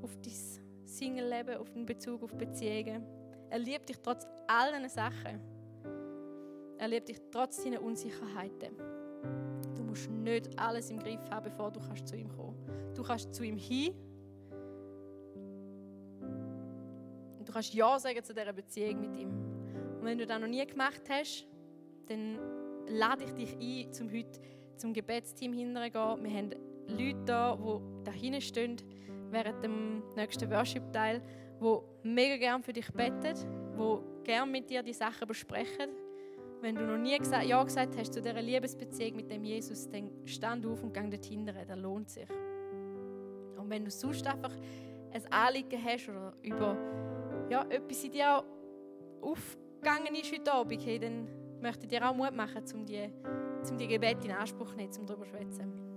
auf 0.02 0.16
dein 0.22 0.84
Single-Leben, 0.84 1.56
auf 1.56 1.70
den 1.70 1.86
Bezug 1.86 2.22
auf 2.22 2.34
Beziehungen. 2.34 3.21
Er 3.52 3.58
liebt 3.58 3.86
dich 3.86 3.98
trotz 3.98 4.26
all 4.46 4.72
diesen 4.72 4.88
Sachen. 4.88 5.38
Er 6.78 6.88
liebt 6.88 7.06
dich 7.06 7.20
trotz 7.30 7.62
deiner 7.62 7.82
Unsicherheiten. 7.82 8.78
Du 9.76 9.82
musst 9.82 10.10
nicht 10.10 10.58
alles 10.58 10.88
im 10.88 10.98
Griff 10.98 11.20
haben, 11.30 11.44
bevor 11.44 11.70
du 11.70 11.78
kannst 11.78 12.08
zu 12.08 12.16
ihm 12.16 12.30
kommen 12.30 12.56
Du 12.94 13.02
kannst 13.02 13.34
zu 13.34 13.44
ihm 13.44 13.58
hin. 13.58 13.92
Und 17.38 17.46
du 17.46 17.52
kannst 17.52 17.74
Ja 17.74 17.98
sagen 17.98 18.24
zu 18.24 18.32
dieser 18.32 18.54
Beziehung 18.54 19.02
mit 19.02 19.20
ihm. 19.20 19.28
Und 19.98 20.04
wenn 20.04 20.16
du 20.16 20.26
das 20.26 20.40
noch 20.40 20.48
nie 20.48 20.66
gemacht 20.66 21.02
hast, 21.10 21.46
dann 22.06 22.38
lade 22.88 23.24
ich 23.24 23.32
dich 23.32 23.54
ein, 23.60 23.92
zum 23.92 24.10
heute 24.10 24.40
zum 24.78 24.94
Gebetsteam 24.94 25.52
hintergehen. 25.52 26.24
Wir 26.24 26.38
haben 26.38 26.50
Leute 26.88 27.24
da, 27.26 27.54
die 27.56 28.04
da 28.04 28.12
hinten 28.12 28.40
stehen 28.40 28.76
während 29.30 29.62
dem 29.62 30.02
nächsten 30.16 30.50
Worship-Teil, 30.50 31.20
die 31.62 32.08
mega 32.08 32.36
gerne 32.36 32.62
für 32.62 32.72
dich 32.72 32.90
beten, 32.92 33.34
die 33.78 34.24
gerne 34.24 34.50
mit 34.50 34.68
dir 34.68 34.82
die 34.82 34.92
Sachen 34.92 35.26
besprechen. 35.26 35.90
Wenn 36.60 36.76
du 36.76 36.86
noch 36.86 36.98
nie 36.98 37.18
gesagt, 37.18 37.44
Ja 37.44 37.62
gesagt 37.62 37.96
hast 37.96 38.14
zu 38.14 38.20
dieser 38.20 38.40
Liebesbeziehung 38.40 39.16
mit 39.16 39.30
dem 39.30 39.44
Jesus, 39.44 39.88
dann 39.88 40.10
stand 40.24 40.64
auf 40.66 40.82
und 40.82 40.92
gang 40.92 41.10
dorthin, 41.10 41.44
das 41.46 41.56
lohnt 41.76 42.10
sich. 42.10 42.28
Und 43.56 43.68
wenn 43.68 43.84
du 43.84 43.90
sonst 43.90 44.26
einfach 44.26 44.52
ein 45.12 45.32
Anliegen 45.32 45.82
hast 45.82 46.08
oder 46.08 46.32
über 46.42 46.76
ja, 47.50 47.64
etwas 47.68 48.04
in 48.04 48.12
dir 48.12 48.44
aufgegangen 49.20 50.14
ist 50.14 50.32
heute 50.32 50.52
Abend, 50.52 51.02
dann 51.02 51.28
möchte 51.60 51.84
ich 51.84 51.88
dir 51.88 52.08
auch 52.08 52.14
Mut 52.14 52.34
machen, 52.34 52.62
um 52.74 52.84
die, 52.84 53.10
um 53.68 53.76
die 53.76 53.88
Gebete 53.88 54.26
in 54.26 54.32
Anspruch 54.32 54.70
zu 54.70 54.76
nehmen, 54.76 54.92
um 54.98 55.06
darüber 55.06 55.24
zu 55.24 55.30
schwätzen. 55.30 55.91